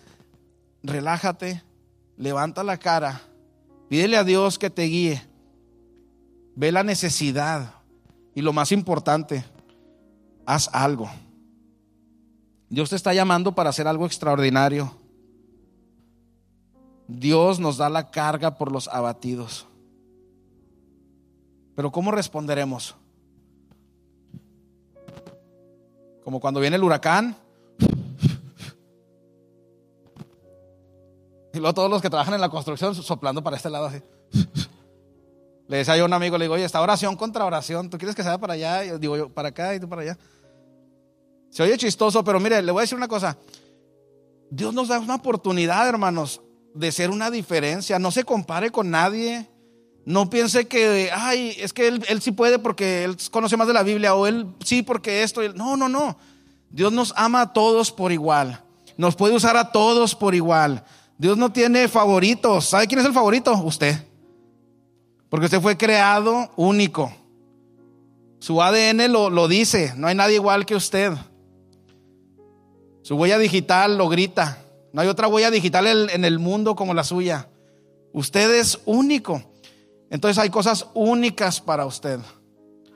relájate, 0.82 1.62
levanta 2.18 2.64
la 2.64 2.78
cara, 2.78 3.22
pídele 3.90 4.18
a 4.18 4.24
Dios 4.24 4.58
que 4.58 4.72
te 4.72 4.84
guíe, 4.84 5.22
ve 6.56 6.72
la 6.72 6.84
necesidad 6.84 7.81
y 8.34 8.42
lo 8.42 8.54
más 8.54 8.72
importante, 8.72 9.44
haz 10.46 10.70
algo. 10.74 11.10
Dios 12.70 12.90
te 12.90 12.96
está 12.96 13.14
llamando 13.14 13.54
para 13.54 13.70
hacer 13.70 13.88
algo 13.88 14.06
extraordinario. 14.06 14.96
Dios 17.08 17.60
nos 17.60 17.78
da 17.78 17.90
la 17.90 18.10
carga 18.12 18.58
por 18.58 18.72
los 18.72 18.88
abatidos. 18.88 19.68
Pero 21.76 21.92
¿cómo 21.92 22.12
responderemos? 22.12 22.96
Como 26.24 26.40
cuando 26.40 26.60
viene 26.60 26.78
el 26.78 26.84
huracán. 26.84 27.36
Y 31.54 31.58
luego 31.58 31.74
todos 31.74 31.90
los 31.90 32.02
que 32.02 32.10
trabajan 32.10 32.36
en 32.36 32.42
la 32.42 32.50
construcción 32.50 32.96
soplando 32.96 33.44
para 33.44 33.58
este 33.58 33.70
lado 33.70 33.88
así. 33.88 34.02
Le 35.72 35.78
decía 35.78 35.94
a 35.94 36.04
un 36.04 36.12
amigo, 36.12 36.38
le 36.38 36.44
digo, 36.44 36.56
oye, 36.56 36.66
esta 36.66 36.82
oración 36.82 37.16
contra 37.16 37.46
oración, 37.46 37.90
¿tú 37.90 37.98
quieres 37.98 38.14
que 38.14 38.24
sea 38.24 38.38
para 38.38 38.56
allá? 38.56 38.84
Yo 38.84 39.00
digo 39.00 39.16
yo, 39.16 39.30
para 39.30 39.48
acá 39.48 39.74
y 39.74 39.80
tú 39.80 39.88
para 39.88 40.02
allá. 40.02 40.18
Se 41.50 41.64
oye 41.64 41.78
chistoso, 41.78 42.26
pero 42.26 42.42
mire, 42.42 42.62
le 42.62 42.74
voy 42.74 42.82
a 42.82 42.84
decir 42.84 42.98
una 42.98 43.08
cosa. 43.08 43.38
Dios 44.50 44.74
nos 44.74 44.90
da 44.90 45.00
una 45.00 45.16
oportunidad, 45.16 45.88
hermanos, 45.88 46.42
de 46.74 46.92
ser 46.92 47.10
una 47.10 47.32
diferencia. 47.32 48.00
No 48.00 48.12
se 48.12 48.26
compare 48.26 48.70
con 48.70 48.92
nadie. 48.92 49.50
No 50.04 50.30
piense 50.30 50.68
que, 50.68 51.10
ay, 51.14 51.56
es 51.58 51.72
que 51.72 51.88
él, 51.88 52.22
sí 52.22 52.34
puede 52.34 52.60
porque 52.60 53.06
él 53.06 53.16
conoce 53.32 53.56
más 53.56 53.68
de 53.68 53.74
la 53.74 53.84
Biblia 53.84 54.14
o 54.14 54.28
él 54.28 54.48
sí 54.66 54.82
porque 54.82 55.24
esto. 55.24 55.42
No, 55.54 55.78
no, 55.78 55.88
no. 55.88 56.18
Dios 56.70 56.92
nos 56.92 57.14
ama 57.16 57.40
a 57.44 57.54
todos 57.54 57.94
por 57.94 58.12
igual. 58.12 58.62
Nos 58.98 59.16
puede 59.16 59.36
usar 59.36 59.56
a 59.56 59.72
todos 59.72 60.16
por 60.16 60.36
igual. 60.36 60.84
Dios 61.18 61.38
no 61.38 61.54
tiene 61.54 61.88
favoritos. 61.88 62.66
¿Sabe 62.66 62.88
quién 62.88 63.00
es 63.00 63.06
el 63.06 63.14
favorito? 63.14 63.54
Usted. 63.54 64.11
Porque 65.32 65.46
usted 65.46 65.62
fue 65.62 65.78
creado 65.78 66.52
único. 66.58 67.12
Su 68.38 68.62
ADN 68.62 69.12
lo, 69.12 69.32
lo 69.32 69.48
dice. 69.48 69.94
No 69.98 70.06
hay 70.06 70.14
nadie 70.14 70.36
igual 70.36 70.68
que 70.68 70.76
usted. 70.76 71.14
Su 73.02 73.16
huella 73.16 73.40
digital 73.40 73.98
lo 73.98 74.10
grita. 74.10 74.64
No 74.94 75.02
hay 75.02 75.08
otra 75.08 75.28
huella 75.28 75.50
digital 75.50 75.88
en 76.12 76.26
el 76.26 76.38
mundo 76.38 76.76
como 76.76 76.94
la 76.94 77.04
suya. 77.04 77.48
Usted 78.14 78.54
es 78.60 78.80
único. 78.86 79.42
Entonces 80.12 80.38
hay 80.38 80.50
cosas 80.50 80.88
únicas 80.94 81.62
para 81.62 81.86
usted. 81.86 82.20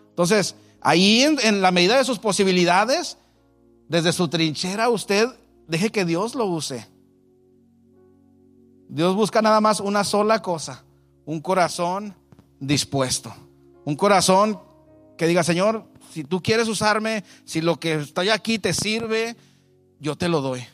Entonces, 0.09 0.55
ahí 0.81 1.23
en, 1.23 1.61
la 1.61 1.71
medida 1.71 1.97
de 1.97 2.03
sus 2.03 2.19
posibilidades, 2.19 3.17
desde 3.87 4.11
su 4.11 4.27
trinchera, 4.27 4.89
usted 4.89 5.29
deje 5.67 5.91
que 5.91 6.05
Dios 6.05 6.35
lo 6.35 6.45
use. 6.45 6.87
Dios 8.89 9.15
busca 9.15 9.41
nada 9.41 9.61
más 9.61 9.79
una 9.79 10.03
sola 10.03 10.41
cosa, 10.41 10.83
un 11.25 11.39
corazón 11.39 12.15
dispuesto. 12.59 13.33
Un 13.85 13.95
corazón 13.95 14.59
que 15.17 15.27
diga, 15.27 15.43
Señor, 15.43 15.87
si 16.11 16.23
tú 16.23 16.41
quieres 16.41 16.67
usarme, 16.67 17.23
si 17.45 17.61
lo 17.61 17.79
que 17.79 17.95
estoy 17.95 18.29
aquí 18.29 18.59
te 18.59 18.73
sirve, 18.73 19.35
yo 19.99 20.15
te 20.15 20.29
lo 20.29 20.41
doy. 20.41 20.65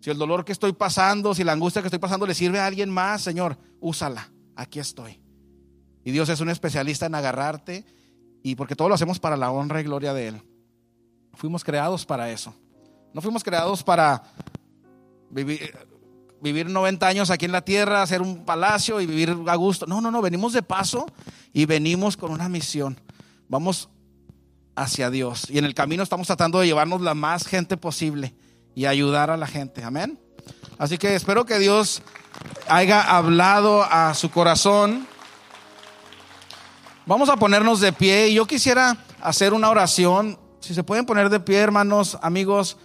Si 0.00 0.10
el 0.10 0.18
dolor 0.18 0.44
que 0.44 0.52
estoy 0.52 0.72
pasando, 0.72 1.34
si 1.34 1.42
la 1.42 1.52
angustia 1.52 1.82
que 1.82 1.88
estoy 1.88 1.98
pasando 1.98 2.26
le 2.26 2.34
sirve 2.34 2.60
a 2.60 2.66
alguien 2.66 2.90
más, 2.90 3.22
Señor, 3.22 3.58
úsala. 3.80 4.30
Aquí 4.54 4.78
estoy. 4.78 5.20
Y 6.04 6.12
Dios 6.12 6.28
es 6.28 6.40
un 6.40 6.48
especialista 6.48 7.06
en 7.06 7.16
agarrarte 7.16 7.84
y 8.42 8.54
porque 8.54 8.76
todo 8.76 8.88
lo 8.88 8.94
hacemos 8.94 9.18
para 9.18 9.36
la 9.36 9.50
honra 9.50 9.80
y 9.80 9.84
gloria 9.84 10.14
de 10.14 10.28
Él. 10.28 10.42
Fuimos 11.34 11.64
creados 11.64 12.06
para 12.06 12.30
eso. 12.30 12.54
No 13.12 13.20
fuimos 13.20 13.42
creados 13.42 13.82
para 13.82 14.22
vivir, 15.30 15.76
vivir 16.40 16.68
90 16.68 17.06
años 17.06 17.30
aquí 17.30 17.44
en 17.44 17.52
la 17.52 17.62
tierra, 17.62 18.02
hacer 18.02 18.22
un 18.22 18.44
palacio 18.44 19.00
y 19.00 19.06
vivir 19.06 19.36
a 19.46 19.54
gusto. 19.54 19.86
No, 19.86 20.00
no, 20.00 20.10
no, 20.10 20.22
venimos 20.22 20.52
de 20.52 20.62
paso 20.62 21.06
y 21.52 21.66
venimos 21.66 22.16
con 22.16 22.30
una 22.30 22.48
misión. 22.48 23.00
Vamos 23.48 23.88
hacia 24.74 25.10
Dios. 25.10 25.48
Y 25.50 25.58
en 25.58 25.64
el 25.64 25.74
camino 25.74 26.02
estamos 26.02 26.26
tratando 26.26 26.60
de 26.60 26.66
llevarnos 26.66 27.00
la 27.00 27.14
más 27.14 27.46
gente 27.46 27.76
posible 27.76 28.34
y 28.74 28.86
ayudar 28.86 29.30
a 29.30 29.36
la 29.36 29.46
gente. 29.46 29.82
Amén. 29.82 30.18
Así 30.78 30.98
que 30.98 31.14
espero 31.14 31.46
que 31.46 31.58
Dios 31.58 32.02
haya 32.68 33.16
hablado 33.16 33.82
a 33.82 34.14
su 34.14 34.30
corazón. 34.30 35.06
Vamos 37.06 37.28
a 37.28 37.36
ponernos 37.36 37.80
de 37.80 37.92
pie 37.92 38.28
y 38.28 38.34
yo 38.34 38.46
quisiera 38.46 38.98
hacer 39.20 39.54
una 39.54 39.70
oración. 39.70 40.38
Si 40.60 40.74
se 40.74 40.82
pueden 40.82 41.06
poner 41.06 41.30
de 41.30 41.40
pie, 41.40 41.58
hermanos, 41.58 42.18
amigos. 42.20 42.76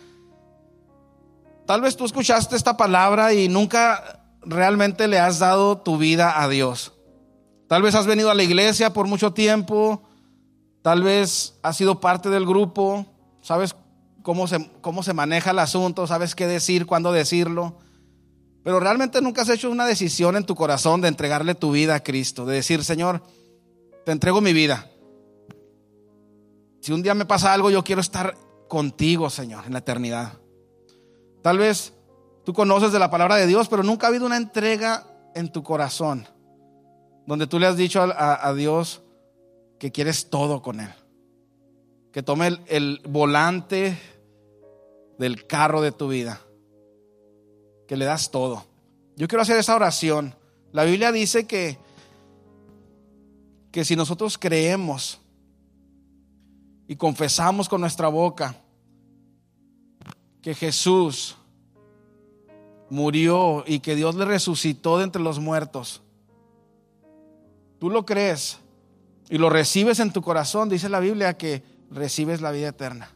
Tal 1.71 1.79
vez 1.79 1.95
tú 1.95 2.03
escuchaste 2.03 2.57
esta 2.57 2.75
palabra 2.75 3.33
y 3.33 3.47
nunca 3.47 4.25
realmente 4.41 5.07
le 5.07 5.19
has 5.19 5.39
dado 5.39 5.77
tu 5.77 5.97
vida 5.97 6.43
a 6.43 6.49
Dios. 6.49 6.91
Tal 7.69 7.81
vez 7.81 7.95
has 7.95 8.05
venido 8.05 8.29
a 8.29 8.33
la 8.33 8.43
iglesia 8.43 8.91
por 8.91 9.07
mucho 9.07 9.31
tiempo. 9.31 10.03
Tal 10.81 11.01
vez 11.01 11.57
has 11.63 11.77
sido 11.77 12.01
parte 12.01 12.29
del 12.29 12.45
grupo. 12.45 13.05
Sabes 13.41 13.73
cómo 14.21 14.49
se, 14.49 14.69
cómo 14.81 15.01
se 15.01 15.13
maneja 15.13 15.51
el 15.51 15.59
asunto, 15.59 16.07
sabes 16.07 16.35
qué 16.35 16.45
decir, 16.45 16.85
cuándo 16.85 17.13
decirlo. 17.13 17.77
Pero 18.65 18.81
realmente 18.81 19.21
nunca 19.21 19.43
has 19.43 19.49
hecho 19.49 19.71
una 19.71 19.85
decisión 19.85 20.35
en 20.35 20.45
tu 20.45 20.55
corazón 20.55 20.99
de 20.99 21.07
entregarle 21.07 21.55
tu 21.55 21.71
vida 21.71 21.95
a 21.95 22.03
Cristo, 22.03 22.45
de 22.45 22.55
decir, 22.55 22.83
Señor, 22.83 23.23
te 24.03 24.11
entrego 24.11 24.41
mi 24.41 24.51
vida. 24.51 24.91
Si 26.81 26.91
un 26.91 27.01
día 27.01 27.13
me 27.13 27.25
pasa 27.25 27.53
algo, 27.53 27.69
yo 27.69 27.81
quiero 27.81 28.01
estar 28.01 28.35
contigo, 28.67 29.29
Señor, 29.29 29.67
en 29.67 29.71
la 29.71 29.79
eternidad. 29.79 30.33
Tal 31.41 31.57
vez 31.57 31.93
tú 32.45 32.53
conoces 32.53 32.91
de 32.91 32.99
la 32.99 33.09
palabra 33.09 33.35
de 33.35 33.47
Dios, 33.47 33.67
pero 33.67 33.83
nunca 33.83 34.07
ha 34.07 34.09
habido 34.09 34.25
una 34.25 34.37
entrega 34.37 35.05
en 35.33 35.51
tu 35.51 35.63
corazón 35.63 36.27
donde 37.25 37.47
tú 37.47 37.59
le 37.59 37.67
has 37.67 37.77
dicho 37.77 38.01
a, 38.01 38.53
Dios 38.53 39.01
que 39.79 39.91
quieres 39.91 40.29
todo 40.29 40.61
con 40.61 40.79
Él. 40.79 40.89
Que 42.11 42.23
tome 42.23 42.47
el, 42.47 42.61
el 42.67 43.01
volante 43.07 43.97
del 45.17 45.47
carro 45.47 45.81
de 45.81 45.91
tu 45.91 46.09
vida, 46.09 46.41
que 47.87 47.95
le 47.95 48.05
das 48.05 48.31
todo. 48.31 48.65
Yo 49.15 49.27
quiero 49.27 49.43
hacer 49.43 49.57
esa 49.57 49.75
oración. 49.75 50.35
La 50.71 50.83
Biblia 50.83 51.11
dice 51.11 51.45
que, 51.47 51.77
que 53.71 53.85
si 53.85 53.95
nosotros 53.95 54.37
creemos 54.37 55.19
y 56.87 56.95
confesamos 56.95 57.69
con 57.69 57.81
nuestra 57.81 58.09
boca 58.09 58.60
que 60.41 60.55
Jesús 60.55 61.35
murió 62.89 63.63
y 63.65 63.79
que 63.79 63.95
Dios 63.95 64.15
le 64.15 64.25
resucitó 64.25 64.97
de 64.97 65.05
entre 65.05 65.21
los 65.21 65.39
muertos, 65.39 66.01
tú 67.79 67.89
lo 67.89 68.05
crees 68.05 68.57
y 69.29 69.37
lo 69.37 69.49
recibes 69.49 69.99
en 69.99 70.11
tu 70.11 70.21
corazón, 70.21 70.67
dice 70.67 70.89
la 70.89 70.99
Biblia 70.99 71.37
que 71.37 71.63
recibes 71.89 72.41
la 72.41 72.51
vida 72.51 72.69
eterna. 72.69 73.09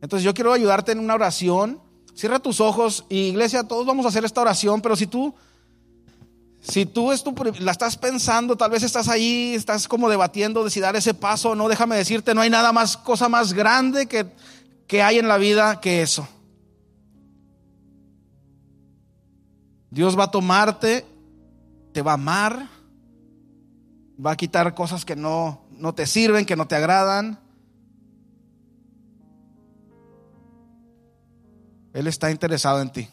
Entonces 0.00 0.24
yo 0.24 0.34
quiero 0.34 0.52
ayudarte 0.52 0.92
en 0.92 1.00
una 1.00 1.14
oración. 1.14 1.80
Cierra 2.14 2.40
tus 2.40 2.60
ojos 2.60 3.04
y 3.08 3.28
iglesia, 3.28 3.64
todos 3.64 3.86
vamos 3.86 4.04
a 4.04 4.08
hacer 4.08 4.24
esta 4.24 4.40
oración, 4.40 4.80
pero 4.80 4.96
si 4.96 5.06
tú, 5.06 5.32
si 6.60 6.84
tú 6.84 7.12
la 7.60 7.70
estás 7.70 7.96
pensando, 7.96 8.56
tal 8.56 8.72
vez 8.72 8.82
estás 8.82 9.08
ahí, 9.08 9.54
estás 9.54 9.86
como 9.86 10.08
debatiendo 10.08 10.64
de 10.64 10.70
si 10.70 10.80
dar 10.80 10.96
ese 10.96 11.14
paso 11.14 11.50
o 11.50 11.54
no, 11.54 11.68
déjame 11.68 11.96
decirte, 11.96 12.34
no 12.34 12.40
hay 12.40 12.50
nada 12.50 12.72
más, 12.72 12.96
cosa 12.96 13.28
más 13.28 13.52
grande 13.52 14.06
que, 14.06 14.26
que 14.88 15.02
hay 15.02 15.18
en 15.18 15.28
la 15.28 15.36
vida 15.36 15.80
que 15.80 16.02
eso. 16.02 16.26
Dios 19.90 20.18
va 20.18 20.24
a 20.24 20.30
tomarte, 20.30 21.06
te 21.92 22.02
va 22.02 22.12
a 22.12 22.14
amar, 22.14 22.68
va 24.24 24.32
a 24.32 24.36
quitar 24.36 24.74
cosas 24.74 25.04
que 25.04 25.14
no, 25.14 25.62
no 25.70 25.94
te 25.94 26.06
sirven, 26.06 26.46
que 26.46 26.56
no 26.56 26.66
te 26.66 26.74
agradan. 26.74 27.38
Él 31.92 32.06
está 32.06 32.30
interesado 32.30 32.80
en 32.80 32.90
ti. 32.90 33.08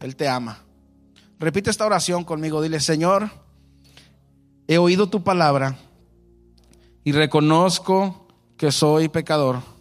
Él 0.00 0.16
te 0.16 0.28
ama. 0.28 0.58
Repite 1.38 1.70
esta 1.70 1.86
oración 1.86 2.24
conmigo. 2.24 2.62
Dile, 2.62 2.80
Señor, 2.80 3.30
he 4.66 4.78
oído 4.78 5.08
tu 5.08 5.22
palabra 5.22 5.76
y 7.04 7.12
reconozco 7.12 8.26
que 8.56 8.72
soy 8.72 9.08
pecador. 9.08 9.71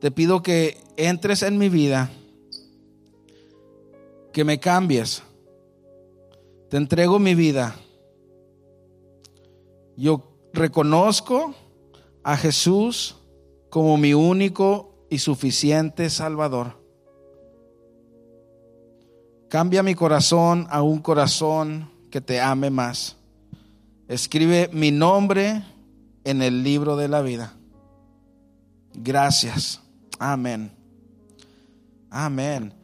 Te 0.00 0.10
pido 0.10 0.42
que 0.42 0.78
entres 0.96 1.42
en 1.42 1.58
mi 1.58 1.68
vida, 1.68 2.10
que 4.32 4.44
me 4.44 4.60
cambies. 4.60 5.22
Te 6.70 6.76
entrego 6.76 7.18
mi 7.18 7.34
vida. 7.34 7.74
Yo 9.96 10.30
reconozco 10.52 11.54
a 12.22 12.36
Jesús 12.36 13.16
como 13.70 13.96
mi 13.96 14.14
único 14.14 15.06
y 15.10 15.18
suficiente 15.18 16.10
Salvador. 16.10 16.78
Cambia 19.48 19.82
mi 19.82 19.94
corazón 19.94 20.66
a 20.70 20.82
un 20.82 21.00
corazón 21.00 21.90
que 22.10 22.20
te 22.20 22.40
ame 22.40 22.70
más. 22.70 23.16
Escribe 24.06 24.70
mi 24.72 24.90
nombre 24.90 25.64
en 26.24 26.42
el 26.42 26.62
libro 26.62 26.96
de 26.96 27.08
la 27.08 27.22
vida. 27.22 27.54
Gracias. 28.94 29.80
Amén. 30.18 30.72
Amén. 32.10 32.74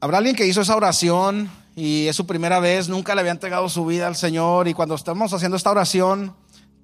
¿Habrá 0.00 0.18
alguien 0.18 0.36
que 0.36 0.46
hizo 0.46 0.60
esa 0.60 0.76
oración 0.76 1.50
y 1.76 2.06
es 2.06 2.16
su 2.16 2.26
primera 2.26 2.60
vez, 2.60 2.88
nunca 2.88 3.14
le 3.14 3.20
había 3.20 3.32
entregado 3.32 3.68
su 3.68 3.84
vida 3.84 4.06
al 4.06 4.16
Señor 4.16 4.68
y 4.68 4.74
cuando 4.74 4.94
estamos 4.94 5.32
haciendo 5.32 5.56
esta 5.56 5.70
oración, 5.70 6.34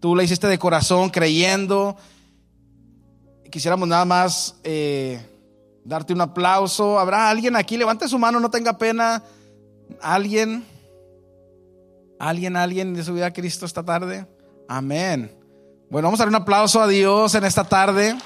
tú 0.00 0.14
la 0.14 0.22
hiciste 0.22 0.46
de 0.48 0.58
corazón, 0.58 1.10
creyendo? 1.10 1.96
Quisiéramos 3.50 3.88
nada 3.88 4.04
más... 4.04 4.56
Eh, 4.64 5.20
darte 5.86 6.12
un 6.12 6.20
aplauso. 6.20 6.98
¿Habrá 6.98 7.30
alguien 7.30 7.56
aquí? 7.56 7.76
Levante 7.76 8.08
su 8.08 8.18
mano, 8.18 8.40
no 8.40 8.50
tenga 8.50 8.76
pena. 8.76 9.22
¿Alguien? 10.02 10.64
¿Alguien, 12.18 12.56
alguien 12.56 12.92
de 12.94 13.04
su 13.04 13.14
vida 13.14 13.26
a 13.26 13.32
Cristo 13.32 13.64
esta 13.64 13.84
tarde? 13.84 14.26
Amén. 14.68 15.30
Bueno, 15.88 16.08
vamos 16.08 16.18
a 16.18 16.24
dar 16.24 16.28
un 16.30 16.34
aplauso 16.34 16.82
a 16.82 16.88
Dios 16.88 17.36
en 17.36 17.44
esta 17.44 17.62
tarde. 17.62 18.16